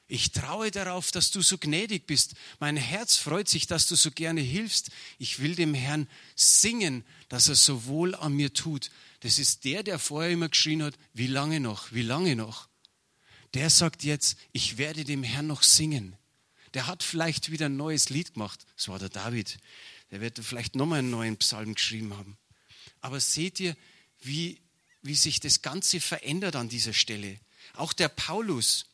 ich 0.07 0.31
traue 0.31 0.69
darauf, 0.69 1.11
dass 1.11 1.31
du 1.31 1.41
so 1.41 1.57
gnädig 1.57 2.05
bist. 2.05 2.35
Mein 2.59 2.77
Herz 2.77 3.15
freut 3.15 3.47
sich, 3.47 3.65
dass 3.65 3.87
du 3.87 3.95
so 3.95 4.11
gerne 4.11 4.41
hilfst. 4.41 4.91
Ich 5.17 5.39
will 5.39 5.55
dem 5.55 5.73
Herrn 5.73 6.07
singen, 6.35 7.03
dass 7.29 7.47
er 7.47 7.55
so 7.55 7.85
wohl 7.85 8.13
an 8.13 8.33
mir 8.33 8.53
tut. 8.53 8.91
Das 9.21 9.39
ist 9.39 9.63
der, 9.63 9.81
der 9.81 9.97
vorher 9.97 10.31
immer 10.31 10.49
geschrien 10.49 10.83
hat, 10.83 10.95
wie 11.13 11.27
lange 11.27 11.59
noch, 11.59 11.91
wie 11.93 12.03
lange 12.03 12.35
noch. 12.35 12.67
Der 13.53 13.69
sagt 13.69 14.03
jetzt, 14.03 14.37
ich 14.51 14.77
werde 14.77 15.03
dem 15.05 15.23
Herrn 15.23 15.47
noch 15.47 15.63
singen. 15.63 16.15
Der 16.73 16.87
hat 16.87 17.01
vielleicht 17.01 17.51
wieder 17.51 17.67
ein 17.67 17.77
neues 17.77 18.09
Lied 18.09 18.33
gemacht. 18.33 18.65
Das 18.75 18.89
war 18.89 18.99
der 18.99 19.09
David. 19.09 19.57
Der 20.11 20.21
wird 20.21 20.39
vielleicht 20.43 20.75
nochmal 20.75 20.99
einen 20.99 21.11
neuen 21.11 21.37
Psalm 21.37 21.73
geschrieben 21.75 22.15
haben. 22.15 22.37
Aber 23.03 23.19
seht 23.19 23.59
ihr, 23.59 23.75
wie, 24.21 24.61
wie 25.01 25.15
sich 25.15 25.41
das 25.41 25.61
Ganze 25.61 25.99
verändert 25.99 26.55
an 26.55 26.69
dieser 26.69 26.93
Stelle. 26.93 27.37
Auch 27.73 27.91
der 27.91 28.07
Paulus, 28.07 28.85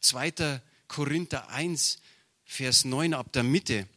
2. 0.00 0.62
Korinther 0.86 1.48
1, 1.50 1.98
Vers 2.44 2.84
9 2.84 3.12
ab 3.12 3.32
der 3.32 3.42
Mitte, 3.42 3.88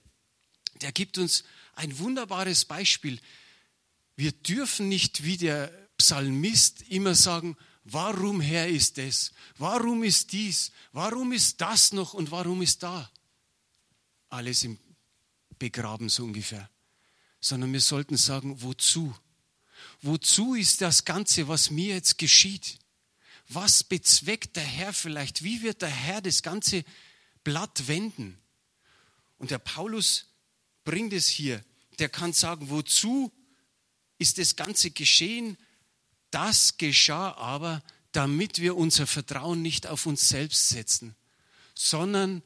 der 0.81 0.91
gibt 0.91 1.19
uns 1.19 1.43
ein 1.75 1.97
wunderbares 1.99 2.65
Beispiel. 2.65 3.19
Wir 4.15 4.31
dürfen 4.31 4.89
nicht 4.89 5.23
wie 5.23 5.37
der 5.37 5.71
Psalmist 5.97 6.81
immer 6.89 7.13
sagen, 7.13 7.55
warum 7.83 8.41
Herr 8.41 8.67
ist 8.67 8.97
das? 8.97 9.33
Warum 9.57 10.03
ist 10.03 10.31
dies? 10.31 10.71
Warum 10.93 11.31
ist 11.31 11.61
das 11.61 11.93
noch 11.93 12.15
und 12.15 12.31
warum 12.31 12.63
ist 12.63 12.81
da? 12.81 13.09
Alles 14.29 14.63
im 14.63 14.79
Begraben 15.59 16.09
so 16.09 16.23
ungefähr. 16.23 16.69
Sondern 17.39 17.71
wir 17.71 17.81
sollten 17.81 18.17
sagen, 18.17 18.63
wozu? 18.63 19.15
Wozu 20.03 20.53
ist 20.55 20.81
das 20.81 21.05
Ganze, 21.05 21.47
was 21.47 21.71
mir 21.71 21.95
jetzt 21.95 22.17
geschieht? 22.17 22.77
Was 23.49 23.83
bezweckt 23.83 24.55
der 24.55 24.63
Herr 24.63 24.93
vielleicht? 24.93 25.43
Wie 25.43 25.61
wird 25.61 25.81
der 25.81 25.89
Herr 25.89 26.21
das 26.21 26.43
ganze 26.43 26.83
Blatt 27.43 27.87
wenden? 27.87 28.37
Und 29.37 29.51
der 29.51 29.59
Paulus 29.59 30.27
bringt 30.83 31.13
es 31.13 31.27
hier. 31.27 31.63
Der 31.99 32.09
kann 32.09 32.33
sagen, 32.33 32.69
wozu 32.69 33.31
ist 34.17 34.37
das 34.37 34.55
Ganze 34.55 34.91
geschehen? 34.91 35.57
Das 36.31 36.77
geschah 36.77 37.33
aber, 37.33 37.83
damit 38.11 38.59
wir 38.59 38.77
unser 38.77 39.07
Vertrauen 39.07 39.61
nicht 39.61 39.87
auf 39.87 40.05
uns 40.05 40.29
selbst 40.29 40.69
setzen, 40.69 41.15
sondern 41.75 42.41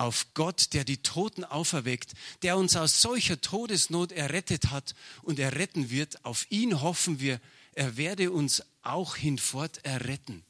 auf 0.00 0.32
Gott, 0.32 0.72
der 0.72 0.84
die 0.84 1.02
Toten 1.02 1.44
auferweckt, 1.44 2.14
der 2.42 2.56
uns 2.56 2.74
aus 2.74 3.02
solcher 3.02 3.40
Todesnot 3.40 4.12
errettet 4.12 4.70
hat 4.70 4.94
und 5.22 5.38
erretten 5.38 5.90
wird. 5.90 6.24
Auf 6.24 6.46
ihn 6.50 6.80
hoffen 6.80 7.20
wir, 7.20 7.38
er 7.74 7.98
werde 7.98 8.32
uns 8.32 8.62
auch 8.82 9.14
hinfort 9.16 9.84
erretten. 9.84 10.42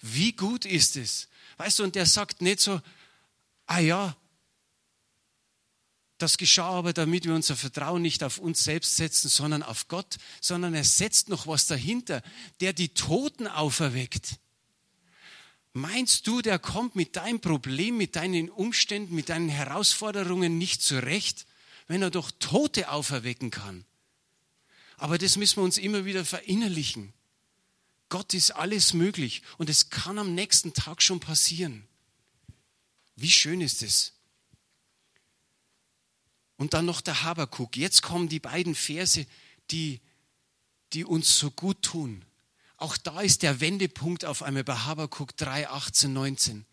Wie 0.00 0.32
gut 0.32 0.64
ist 0.64 0.96
es? 0.96 1.28
Weißt 1.58 1.78
du, 1.78 1.84
und 1.84 1.94
der 1.94 2.06
sagt 2.06 2.40
nicht 2.40 2.60
so, 2.60 2.80
ah 3.66 3.78
ja, 3.78 4.16
das 6.16 6.38
geschah 6.38 6.70
aber, 6.70 6.94
damit 6.94 7.26
wir 7.26 7.34
unser 7.34 7.56
Vertrauen 7.56 8.00
nicht 8.00 8.22
auf 8.22 8.38
uns 8.38 8.64
selbst 8.64 8.96
setzen, 8.96 9.28
sondern 9.28 9.62
auf 9.62 9.88
Gott, 9.88 10.16
sondern 10.40 10.72
er 10.72 10.84
setzt 10.84 11.28
noch 11.28 11.46
was 11.46 11.66
dahinter, 11.66 12.22
der 12.60 12.72
die 12.72 12.94
Toten 12.94 13.46
auferweckt. 13.46 14.38
Meinst 15.74 16.26
du, 16.26 16.42
der 16.42 16.58
kommt 16.58 16.96
mit 16.96 17.16
deinem 17.16 17.40
Problem, 17.40 17.96
mit 17.96 18.16
deinen 18.16 18.50
Umständen, 18.50 19.14
mit 19.14 19.30
deinen 19.30 19.48
Herausforderungen 19.48 20.58
nicht 20.58 20.82
zurecht, 20.82 21.46
wenn 21.86 22.02
er 22.02 22.10
doch 22.10 22.30
Tote 22.30 22.90
auferwecken 22.90 23.50
kann? 23.50 23.84
Aber 24.98 25.16
das 25.18 25.36
müssen 25.36 25.56
wir 25.56 25.64
uns 25.64 25.78
immer 25.78 26.04
wieder 26.04 26.24
verinnerlichen. 26.24 27.12
Gott 28.10 28.34
ist 28.34 28.50
alles 28.50 28.92
möglich 28.92 29.42
und 29.56 29.70
es 29.70 29.88
kann 29.88 30.18
am 30.18 30.34
nächsten 30.34 30.74
Tag 30.74 31.00
schon 31.00 31.20
passieren. 31.20 31.88
Wie 33.16 33.30
schön 33.30 33.62
ist 33.62 33.82
es? 33.82 34.12
Und 36.56 36.74
dann 36.74 36.84
noch 36.84 37.00
der 37.00 37.22
Habakuk. 37.22 37.76
Jetzt 37.76 38.02
kommen 38.02 38.28
die 38.28 38.38
beiden 38.38 38.74
Verse, 38.74 39.26
die, 39.70 40.00
die 40.92 41.06
uns 41.06 41.38
so 41.38 41.50
gut 41.50 41.80
tun. 41.82 42.24
Auch 42.82 42.96
da 42.96 43.20
ist 43.20 43.44
der 43.44 43.60
Wendepunkt 43.60 44.24
auf 44.24 44.42
einmal 44.42 44.64
bei 44.64 44.74
Habakuk 44.74 45.36
3, 45.36 45.68
18, 45.68 46.12
19. 46.12 46.64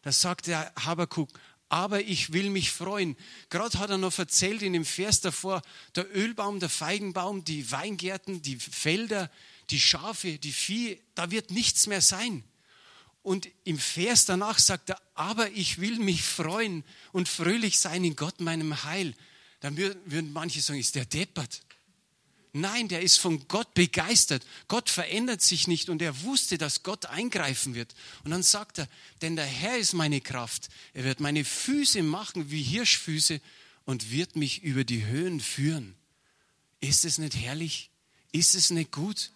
Da 0.00 0.10
sagt 0.10 0.46
der 0.46 0.72
Habakuk, 0.74 1.28
aber 1.68 2.00
ich 2.00 2.32
will 2.32 2.48
mich 2.48 2.70
freuen. 2.70 3.14
Gerade 3.50 3.78
hat 3.78 3.90
er 3.90 3.98
noch 3.98 4.18
erzählt 4.18 4.62
in 4.62 4.72
dem 4.72 4.86
Vers 4.86 5.20
davor, 5.20 5.60
der 5.96 6.16
Ölbaum, 6.16 6.60
der 6.60 6.70
Feigenbaum, 6.70 7.44
die 7.44 7.70
Weingärten, 7.70 8.40
die 8.40 8.56
Felder, 8.56 9.30
die 9.68 9.78
Schafe, 9.78 10.38
die 10.38 10.52
Vieh, 10.52 10.98
da 11.14 11.30
wird 11.30 11.50
nichts 11.50 11.86
mehr 11.86 12.00
sein. 12.00 12.42
Und 13.22 13.46
im 13.64 13.78
Vers 13.78 14.24
danach 14.24 14.58
sagt 14.58 14.88
er, 14.88 15.02
aber 15.14 15.50
ich 15.50 15.78
will 15.78 15.98
mich 15.98 16.22
freuen 16.22 16.84
und 17.12 17.28
fröhlich 17.28 17.78
sein 17.78 18.02
in 18.02 18.16
Gott, 18.16 18.40
meinem 18.40 18.82
Heil. 18.84 19.14
Dann 19.60 19.76
würden 19.76 20.32
manche 20.32 20.62
sagen, 20.62 20.80
ist 20.80 20.94
der 20.94 21.04
deppert. 21.04 21.60
Nein, 22.52 22.88
der 22.88 23.02
ist 23.02 23.18
von 23.18 23.46
Gott 23.46 23.74
begeistert. 23.74 24.44
Gott 24.66 24.90
verändert 24.90 25.40
sich 25.40 25.68
nicht 25.68 25.88
und 25.88 26.02
er 26.02 26.22
wusste, 26.22 26.58
dass 26.58 26.82
Gott 26.82 27.06
eingreifen 27.06 27.74
wird. 27.74 27.94
Und 28.24 28.32
dann 28.32 28.42
sagt 28.42 28.78
er, 28.78 28.88
denn 29.22 29.36
der 29.36 29.46
Herr 29.46 29.78
ist 29.78 29.92
meine 29.92 30.20
Kraft. 30.20 30.68
Er 30.92 31.04
wird 31.04 31.20
meine 31.20 31.44
Füße 31.44 32.02
machen 32.02 32.50
wie 32.50 32.62
Hirschfüße 32.62 33.40
und 33.84 34.10
wird 34.10 34.34
mich 34.34 34.62
über 34.62 34.84
die 34.84 35.06
Höhen 35.06 35.40
führen. 35.40 35.94
Ist 36.80 37.04
es 37.04 37.18
nicht 37.18 37.36
herrlich? 37.36 37.90
Ist 38.32 38.54
es 38.54 38.70
nicht 38.70 38.90
gut? 38.90 39.30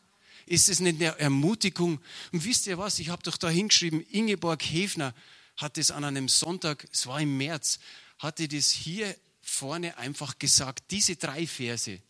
Ist 0.47 0.69
es 0.69 0.81
nicht 0.81 1.01
eine 1.01 1.19
Ermutigung? 1.19 2.01
Und 2.33 2.45
wisst 2.45 2.67
ihr 2.67 2.79
was? 2.79 2.99
Ich 2.99 3.09
habe 3.11 3.23
doch 3.23 3.37
da 3.37 3.49
hingeschrieben, 3.49 4.05
Ingeborg 4.11 4.62
Hefner 4.62 5.15
hat 5.57 5.79
es 5.79 5.91
an 5.91 6.05
einem 6.05 6.29
Sonntag, 6.29 6.87
es 6.93 7.07
war 7.07 7.21
im 7.21 7.37
März, 7.37 7.79
hatte 8.19 8.49
das 8.49 8.71
hier 8.71 9.15
vorne 9.41 9.97
einfach 9.99 10.39
gesagt, 10.39 10.91
diese 10.91 11.17
drei 11.17 11.47
Verse. 11.47 12.01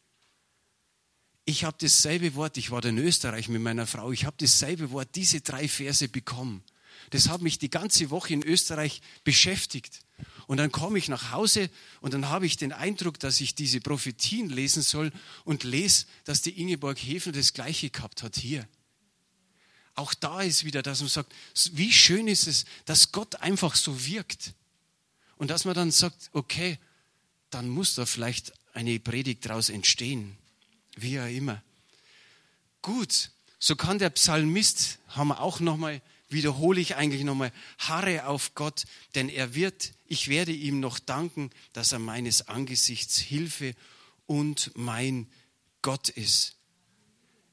Ich 1.45 1.65
habe 1.65 1.77
dasselbe 1.79 2.35
Wort, 2.35 2.57
ich 2.57 2.71
war 2.71 2.85
in 2.85 2.99
Österreich 2.99 3.49
mit 3.49 3.61
meiner 3.61 3.87
Frau, 3.87 4.13
ich 4.13 4.25
habe 4.25 4.37
dasselbe 4.39 4.91
Wort, 4.91 5.11
diese 5.15 5.41
drei 5.43 5.69
Verse 5.69 6.09
bekommen. 6.09 6.63
Das 7.11 7.29
hat 7.29 7.43
mich 7.43 7.59
die 7.59 7.71
ganze 7.71 8.11
Woche 8.11 8.33
in 8.33 8.43
Österreich 8.43 9.03
beschäftigt. 9.25 10.01
Und 10.47 10.57
dann 10.59 10.73
komme 10.73 10.99
ich 10.99 11.09
nach 11.09 11.33
Hause 11.33 11.71
und 12.01 12.15
dann 12.15 12.29
habe 12.29 12.47
ich 12.47 12.57
den 12.57 12.73
Eindruck, 12.73 13.19
dass 13.19 13.41
ich 13.41 13.55
diese 13.55 13.81
Prophetien 13.81 14.49
lesen 14.49 14.83
soll 14.83 15.13
und 15.45 15.65
lese, 15.65 16.07
dass 16.25 16.43
die 16.43 16.59
Ingeborg 16.61 16.99
Hefner 16.99 17.33
das 17.33 17.53
Gleiche 17.53 17.91
gehabt 17.91 18.23
hat 18.23 18.37
hier. 18.37 18.67
Auch 19.95 20.13
da 20.15 20.43
ist 20.43 20.65
wieder, 20.65 20.83
dass 20.83 21.01
man 21.01 21.09
sagt, 21.09 21.33
wie 21.73 21.93
schön 21.93 22.27
ist 22.27 22.47
es, 22.47 22.65
dass 22.85 23.13
Gott 23.13 23.37
einfach 23.37 23.75
so 23.75 24.07
wirkt. 24.07 24.55
Und 25.37 25.51
dass 25.51 25.65
man 25.65 25.75
dann 25.75 25.91
sagt, 25.91 26.31
okay, 26.33 26.79
dann 27.51 27.69
muss 27.69 27.95
da 27.95 28.07
vielleicht 28.07 28.53
eine 28.73 28.99
Predigt 28.99 29.47
daraus 29.47 29.69
entstehen. 29.69 30.37
Wie 30.97 31.19
auch 31.21 31.27
immer. 31.27 31.63
Gut, 32.83 33.31
so 33.59 33.77
kann 33.77 33.99
der 33.99 34.11
Psalmist, 34.11 34.99
haben 35.09 35.29
wir 35.29 35.41
auch 35.41 35.61
nochmal, 35.61 36.03
wiederhole 36.29 36.81
ich 36.81 36.97
eigentlich 36.97 37.25
nochmal, 37.25 37.53
harre 37.79 38.27
auf 38.27 38.55
Gott, 38.55 38.85
denn 39.15 39.29
er 39.29 39.55
wird, 39.55 39.93
ich 40.07 40.29
werde 40.29 40.53
ihm 40.53 40.81
noch 40.81 40.99
danken, 40.99 41.51
dass 41.73 41.93
er 41.93 41.99
meines 41.99 42.49
Angesichts 42.49 43.19
Hilfe 43.19 43.75
und 44.27 44.71
mein 44.75 45.31
Gott 45.83 46.09
ist. 46.09 46.57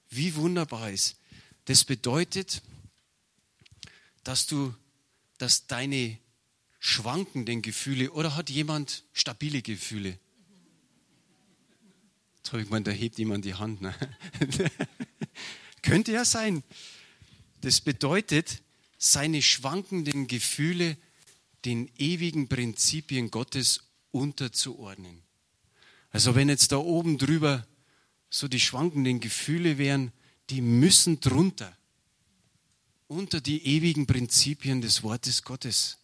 Wie 0.10 0.36
wunderbar 0.36 0.92
ist. 0.92 1.18
Das 1.66 1.86
bedeutet, 1.86 2.62
dass 4.24 4.48
du, 4.48 4.76
dass 5.38 5.68
deine 5.68 6.18
schwankenden 6.80 7.62
Gefühle 7.62 8.12
oder 8.12 8.36
hat 8.36 8.50
jemand 8.50 9.04
stabile 9.14 9.62
Gefühle? 9.62 10.20
Habe 12.52 12.64
ich 12.64 12.68
gemeint, 12.68 12.88
da 12.88 12.92
hebt 12.92 13.18
jemand 13.18 13.46
die 13.46 13.54
Hand. 13.54 13.82
Ne? 13.82 13.96
Könnte 15.82 16.12
ja 16.12 16.26
sein. 16.26 16.64
Das 17.62 17.80
bedeutet, 17.80 18.62
seine 18.98 19.42
schwankenden 19.42 20.28
Gefühle 20.28 20.98
den 21.66 21.90
ewigen 21.98 22.50
Prinzipien 22.50 23.32
Gottes 23.32 23.84
unterzuordnen. 24.12 25.24
Also 26.10 26.36
wenn 26.36 26.50
jetzt 26.50 26.72
da 26.72 26.78
oben 26.78 27.18
drüber 27.18 27.66
so 28.30 28.48
die 28.48 28.60
schwankenden 28.60 29.20
Gefühle 29.22 29.78
wären, 29.78 30.12
die 30.50 30.62
müssen 30.62 31.20
drunter, 31.20 31.76
unter 33.08 33.40
die 33.40 33.66
ewigen 33.66 34.08
Prinzipien 34.08 34.82
des 34.82 35.04
Wortes 35.04 35.44
Gottes. 35.44 36.00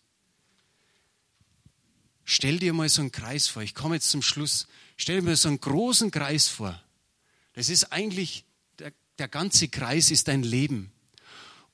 Stell 2.24 2.60
dir 2.60 2.74
mal 2.74 2.90
so 2.90 3.02
einen 3.02 3.12
Kreis 3.12 3.48
vor. 3.48 3.64
Ich 3.64 3.74
komme 3.74 3.96
jetzt 3.96 4.10
zum 4.10 4.22
Schluss. 4.22 4.68
Stell 4.98 5.22
dir 5.22 5.36
so 5.36 5.48
einen 5.48 5.62
großen 5.62 6.12
Kreis 6.12 6.48
vor. 6.48 6.82
Das 7.54 7.70
ist 7.70 7.92
eigentlich, 7.94 8.44
der, 8.80 8.92
der 9.20 9.28
ganze 9.28 9.68
Kreis 9.68 10.12
ist 10.12 10.28
dein 10.28 10.44
Leben. 10.44 10.92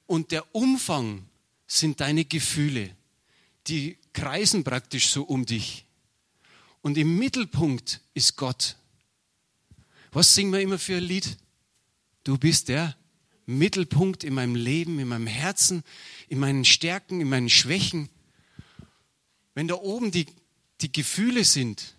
Und 0.06 0.32
der 0.32 0.54
Umfang 0.54 1.26
sind 1.66 2.02
deine 2.02 2.26
Gefühle. 2.26 2.96
Die 3.68 3.98
kreisen 4.12 4.64
praktisch 4.64 5.10
so 5.10 5.24
um 5.24 5.46
dich. 5.46 5.86
Und 6.82 6.98
im 6.98 7.18
Mittelpunkt 7.18 8.02
ist 8.14 8.36
Gott. 8.36 8.76
Was 10.12 10.36
singen 10.36 10.52
wir 10.52 10.60
immer 10.60 10.78
für 10.78 10.98
ein 10.98 11.04
Lied? 11.04 11.38
Du 12.26 12.38
bist 12.38 12.68
der 12.68 12.96
Mittelpunkt 13.46 14.24
in 14.24 14.34
meinem 14.34 14.56
Leben, 14.56 15.00
in 15.00 15.08
meinem 15.08 15.28
Herzen, 15.28 15.84
in 16.28 16.40
meinen 16.40 16.66
Stärken, 16.66 17.22
in 17.22 17.30
meinen 17.30 17.50
Schwächen. 17.50 18.10
Wenn 19.56 19.68
da 19.68 19.76
oben 19.76 20.12
die 20.12 20.28
die 20.82 20.92
Gefühle 20.92 21.46
sind, 21.46 21.96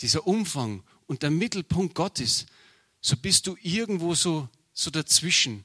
dieser 0.00 0.26
Umfang 0.26 0.82
und 1.06 1.22
der 1.22 1.30
Mittelpunkt 1.30 1.94
Gottes, 1.94 2.46
so 3.00 3.16
bist 3.16 3.46
du 3.46 3.56
irgendwo 3.62 4.14
so, 4.14 4.48
so 4.72 4.90
dazwischen. 4.90 5.64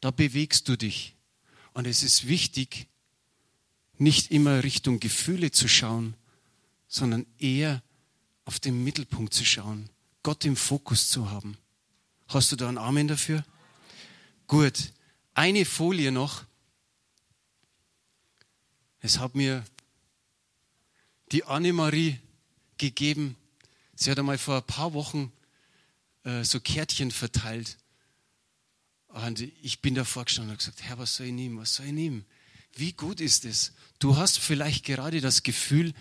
Da 0.00 0.10
bewegst 0.10 0.68
du 0.68 0.76
dich. 0.76 1.14
Und 1.72 1.86
es 1.86 2.02
ist 2.02 2.28
wichtig, 2.28 2.86
nicht 3.98 4.30
immer 4.30 4.62
Richtung 4.62 5.00
Gefühle 5.00 5.50
zu 5.50 5.68
schauen, 5.68 6.14
sondern 6.86 7.26
eher 7.38 7.82
auf 8.44 8.58
den 8.60 8.82
Mittelpunkt 8.82 9.34
zu 9.34 9.44
schauen, 9.44 9.90
Gott 10.22 10.44
im 10.44 10.56
Fokus 10.56 11.10
zu 11.10 11.30
haben. 11.30 11.58
Hast 12.28 12.52
du 12.52 12.56
da 12.56 12.68
einen 12.68 12.78
Amen 12.78 13.08
dafür? 13.08 13.44
Gut, 14.46 14.92
eine 15.34 15.64
Folie 15.64 16.12
noch. 16.12 16.44
Es 19.00 19.18
hat 19.18 19.34
mir 19.34 19.64
die 21.32 21.44
Annemarie 21.44 22.18
gegeben. 22.78 23.36
Sie 24.00 24.12
hat 24.12 24.18
einmal 24.20 24.38
vor 24.38 24.58
ein 24.58 24.62
paar 24.62 24.92
Wochen 24.92 25.32
äh, 26.22 26.44
so 26.44 26.60
Kärtchen 26.60 27.10
verteilt. 27.10 27.78
Und 29.08 29.40
ich 29.40 29.80
bin 29.80 29.96
davor 29.96 30.24
gestanden 30.24 30.52
und 30.52 30.58
gesagt, 30.58 30.84
Herr, 30.84 30.98
was 30.98 31.16
soll 31.16 31.26
ich 31.26 31.32
nehmen? 31.32 31.58
Was 31.58 31.74
soll 31.74 31.86
ich 31.86 31.92
nehmen? 31.92 32.24
Wie 32.76 32.92
gut 32.92 33.20
ist 33.20 33.44
es? 33.44 33.72
Du 33.98 34.16
hast 34.16 34.38
vielleicht 34.38 34.84
gerade 34.84 35.20
das 35.20 35.42
Gefühl, 35.42 35.94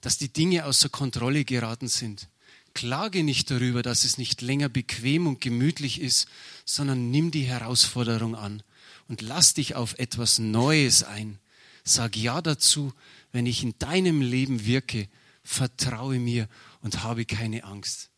dass 0.00 0.16
die 0.16 0.32
Dinge 0.32 0.64
außer 0.64 0.88
Kontrolle 0.88 1.44
geraten 1.44 1.88
sind. 1.88 2.30
Klage 2.72 3.22
nicht 3.22 3.50
darüber, 3.50 3.82
dass 3.82 4.04
es 4.04 4.16
nicht 4.16 4.40
länger 4.40 4.70
bequem 4.70 5.26
und 5.26 5.42
gemütlich 5.42 6.00
ist, 6.00 6.28
sondern 6.64 7.10
nimm 7.10 7.32
die 7.32 7.44
Herausforderung 7.44 8.34
an 8.34 8.62
und 9.08 9.20
lass 9.20 9.52
dich 9.52 9.74
auf 9.74 9.98
etwas 9.98 10.38
Neues 10.38 11.02
ein. 11.02 11.38
Sag 11.84 12.16
Ja 12.16 12.40
dazu, 12.40 12.94
wenn 13.30 13.44
ich 13.44 13.62
in 13.62 13.74
deinem 13.78 14.22
Leben 14.22 14.64
wirke, 14.64 15.06
vertraue 15.44 16.18
mir 16.18 16.48
und 16.82 17.02
habe 17.02 17.24
keine 17.24 17.64
Angst. 17.64 18.10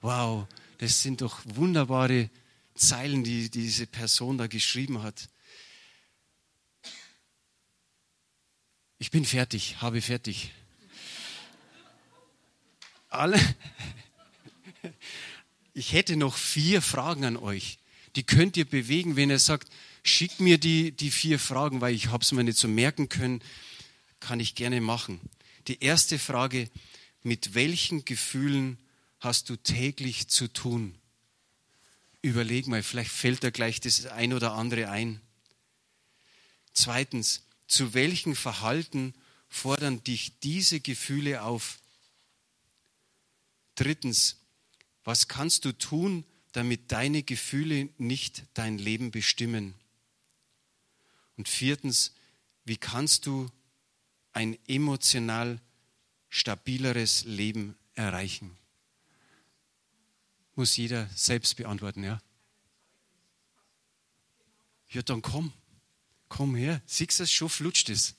Wow, 0.00 0.46
das 0.78 1.02
sind 1.02 1.20
doch 1.20 1.40
wunderbare 1.44 2.30
Zeilen, 2.74 3.22
die 3.22 3.50
diese 3.50 3.86
Person 3.86 4.38
da 4.38 4.46
geschrieben 4.46 5.02
hat. 5.02 5.28
Ich 8.98 9.10
bin 9.10 9.24
fertig, 9.24 9.82
habe 9.82 10.00
fertig. 10.00 10.50
Alle. 13.08 13.38
Ich 15.74 15.92
hätte 15.92 16.16
noch 16.16 16.36
vier 16.36 16.82
Fragen 16.82 17.24
an 17.24 17.36
euch. 17.36 17.78
Die 18.14 18.24
könnt 18.24 18.56
ihr 18.56 18.66
bewegen, 18.66 19.16
wenn 19.16 19.30
ihr 19.30 19.38
sagt, 19.38 19.72
schickt 20.02 20.38
mir 20.38 20.58
die, 20.58 20.92
die 20.92 21.10
vier 21.10 21.38
Fragen, 21.38 21.80
weil 21.80 21.94
ich 21.94 22.08
habe 22.08 22.22
es 22.22 22.32
mir 22.32 22.44
nicht 22.44 22.58
so 22.58 22.68
merken 22.68 23.08
können 23.08 23.42
kann 24.22 24.40
ich 24.40 24.54
gerne 24.54 24.80
machen. 24.80 25.20
Die 25.68 25.82
erste 25.82 26.18
Frage, 26.18 26.70
mit 27.22 27.54
welchen 27.54 28.04
Gefühlen 28.04 28.78
hast 29.20 29.48
du 29.48 29.56
täglich 29.56 30.28
zu 30.28 30.48
tun? 30.48 30.98
Überleg 32.22 32.66
mal, 32.66 32.82
vielleicht 32.82 33.10
fällt 33.10 33.42
da 33.44 33.50
gleich 33.50 33.80
das 33.80 34.06
ein 34.06 34.32
oder 34.32 34.52
andere 34.52 34.88
ein. 34.90 35.20
Zweitens, 36.72 37.44
zu 37.66 37.94
welchem 37.94 38.36
Verhalten 38.36 39.14
fordern 39.48 40.02
dich 40.04 40.38
diese 40.40 40.80
Gefühle 40.80 41.42
auf? 41.42 41.78
Drittens, 43.74 44.36
was 45.04 45.28
kannst 45.28 45.64
du 45.64 45.72
tun, 45.72 46.24
damit 46.52 46.92
deine 46.92 47.22
Gefühle 47.22 47.88
nicht 47.98 48.44
dein 48.54 48.78
Leben 48.78 49.10
bestimmen? 49.10 49.74
Und 51.36 51.48
viertens, 51.48 52.12
wie 52.64 52.76
kannst 52.76 53.26
du 53.26 53.50
ein 54.32 54.58
emotional 54.68 55.60
stabileres 56.32 57.24
Leben 57.24 57.76
erreichen? 57.94 58.56
Muss 60.54 60.76
jeder 60.78 61.06
selbst 61.14 61.56
beantworten, 61.56 62.02
ja? 62.02 62.22
Ja, 64.88 65.02
dann 65.02 65.20
komm. 65.20 65.52
Komm 66.28 66.54
her. 66.54 66.80
Siehst 66.86 67.20
du 67.20 67.24
es 67.24 67.32
schon? 67.32 67.50
Flutscht 67.50 67.90
es. 67.90 68.16